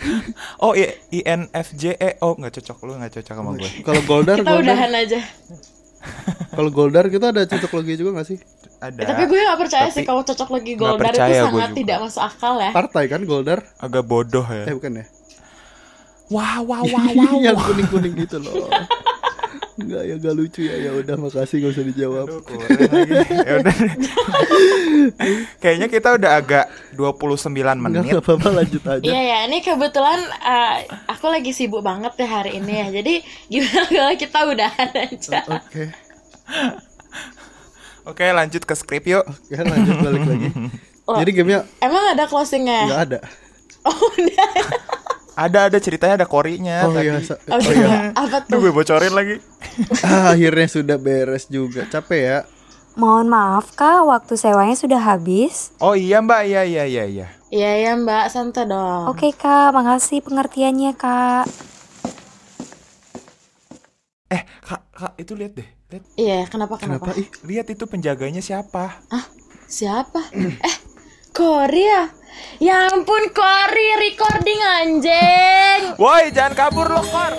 Oh 0.63 0.73
I- 0.73 0.97
INFJE 1.13 1.95
oh 2.19 2.33
nggak 2.33 2.53
cocok 2.57 2.77
lu 2.83 2.91
nggak 2.97 3.13
cocok 3.15 3.35
sama 3.35 3.51
gue. 3.53 3.69
Kalau 3.81 4.01
Goldar 4.03 4.37
Kita 4.37 4.49
Goldar 4.49 4.73
udahan 4.73 4.91
aja. 4.93 5.19
kalau 6.51 6.69
Goldar 6.69 7.05
kita 7.07 7.29
ada 7.29 7.45
cocok 7.45 7.71
logi 7.73 7.93
juga 7.95 8.17
gak 8.17 8.27
sih? 8.27 8.37
Ada. 8.81 8.97
Eh, 8.97 9.05
tapi 9.05 9.23
gue 9.25 9.37
gak 9.39 9.59
percaya 9.61 9.85
Tapi 9.85 9.93
sih 9.93 10.03
kalau 10.03 10.21
cocok 10.21 10.49
lagi 10.49 10.71
nggak 10.73 10.81
Goldar 10.89 11.05
itu 11.05 11.13
percaya 11.13 11.39
gue 11.39 11.45
sangat 11.53 11.69
tidak 11.77 11.97
masuk 12.01 12.21
akal 12.23 12.53
ya. 12.57 12.71
Partai 12.71 13.03
kan 13.05 13.21
Goldar? 13.23 13.59
agak 13.77 14.03
bodoh 14.03 14.45
Eh 14.45 14.65
ya. 14.65 14.73
bukan 14.73 14.91
ya? 14.97 15.05
Wah 16.27 16.57
wah 16.61 16.81
wah 16.81 17.05
wah. 17.19 17.31
yang 17.37 17.53
kuning 17.55 17.87
kuning 17.87 18.13
gitu 18.15 18.39
loh. 18.39 18.65
Enggak 19.81 20.03
ya 20.03 20.15
gak 20.15 20.33
lucu 20.33 20.61
ya 20.61 20.75
ya 20.77 20.91
udah 20.93 21.15
makasih 21.17 21.55
gak 21.59 21.71
usah 21.73 21.85
dijawab. 21.85 22.25
Aduh, 22.25 22.41
kurang 22.41 22.69
lagi. 22.69 23.13
Ya 23.47 23.53
udah. 23.57 23.75
Kayaknya 25.57 25.87
kita 25.87 26.09
udah 26.15 26.31
agak 26.37 26.65
29 26.93 27.49
Enggak 27.51 27.77
menit. 27.77 28.01
nggak 28.07 28.23
apa-apa 28.23 28.49
lanjut 28.53 28.83
aja. 28.85 29.03
Iya 29.03 29.21
ya, 29.21 29.39
ini 29.49 29.57
kebetulan 29.59 30.19
eh, 30.29 30.75
aku 31.07 31.25
lagi 31.27 31.51
sibuk 31.51 31.81
banget 31.81 32.13
ya 32.15 32.27
hari 32.29 32.57
ini 32.57 32.73
ya. 32.77 32.87
Jadi 32.93 33.13
gimana 33.47 33.85
kalau 33.97 34.13
kita 34.15 34.39
udahan 34.45 34.89
aja? 34.93 35.39
Oke. 35.49 35.83
Oke, 38.01 38.25
lanjut 38.27 38.61
ke 38.61 38.73
skrip 38.73 39.05
yuk. 39.05 39.25
Oke 39.25 39.61
lanjut 39.61 39.95
balik 39.99 40.23
lagi. 40.25 40.49
Oh. 41.05 41.17
Jadi 41.17 41.31
gamenya 41.33 41.65
Emang 41.81 42.13
ada 42.13 42.25
closingnya? 42.25 42.85
nggak 42.87 43.01
ada. 43.09 43.19
Oh 43.81 43.97
udah. 44.13 44.49
Ada 45.31 45.71
ada 45.71 45.79
ceritanya 45.79 46.21
ada 46.21 46.27
korinya 46.27 46.85
Oh 46.85 46.91
tadi. 46.91 47.07
iya. 47.07 47.19
sa- 47.23 47.39
Oh, 47.49 47.59
Oh 47.63 47.73
iya. 47.73 48.11
Apa 48.13 48.37
Duh, 48.51 48.59
tuh? 48.59 48.59
gue 48.67 48.71
bocorin 48.75 49.13
lagi. 49.15 49.35
Ah, 50.03 50.35
akhirnya 50.35 50.67
sudah 50.67 50.97
beres 50.99 51.47
juga. 51.47 51.87
Capek 51.87 52.21
ya. 52.21 52.39
Mohon 52.99 53.27
maaf 53.31 53.71
kak, 53.71 54.03
waktu 54.03 54.35
sewanya 54.35 54.75
sudah 54.75 54.99
habis. 54.99 55.71
Oh 55.79 55.95
iya 55.95 56.19
mbak, 56.19 56.43
iya 56.43 56.61
iya 56.67 56.83
iya 56.83 57.03
iya. 57.07 57.27
Iya 57.47 57.71
ya 57.83 57.91
mbak, 57.95 58.27
santai 58.27 58.67
dong. 58.67 59.07
Oke 59.07 59.31
kak, 59.31 59.71
makasih 59.71 60.19
pengertiannya 60.19 60.91
kak. 60.99 61.47
Eh 64.31 64.43
kak, 64.63 64.81
kak 64.91 65.13
itu 65.19 65.33
lihat 65.35 65.53
deh, 65.59 65.67
lihat, 65.91 66.03
Iya, 66.15 66.39
kenapa 66.47 66.75
kenapa? 66.79 67.11
Kenapa? 67.11 67.19
Ih, 67.19 67.27
lihat 67.47 67.67
itu 67.67 67.83
penjaganya 67.83 68.39
siapa? 68.39 69.03
Ah, 69.11 69.25
siapa? 69.67 70.23
eh, 70.67 70.75
Korea. 71.41 72.13
Ya 72.61 72.85
ampun, 72.93 73.33
Kori 73.33 73.87
recording 73.97 74.61
anjing. 74.61 75.97
Woi 75.97 76.29
jangan 76.29 76.53
kabur 76.53 76.85
lo 76.85 77.01
kor. 77.01 77.33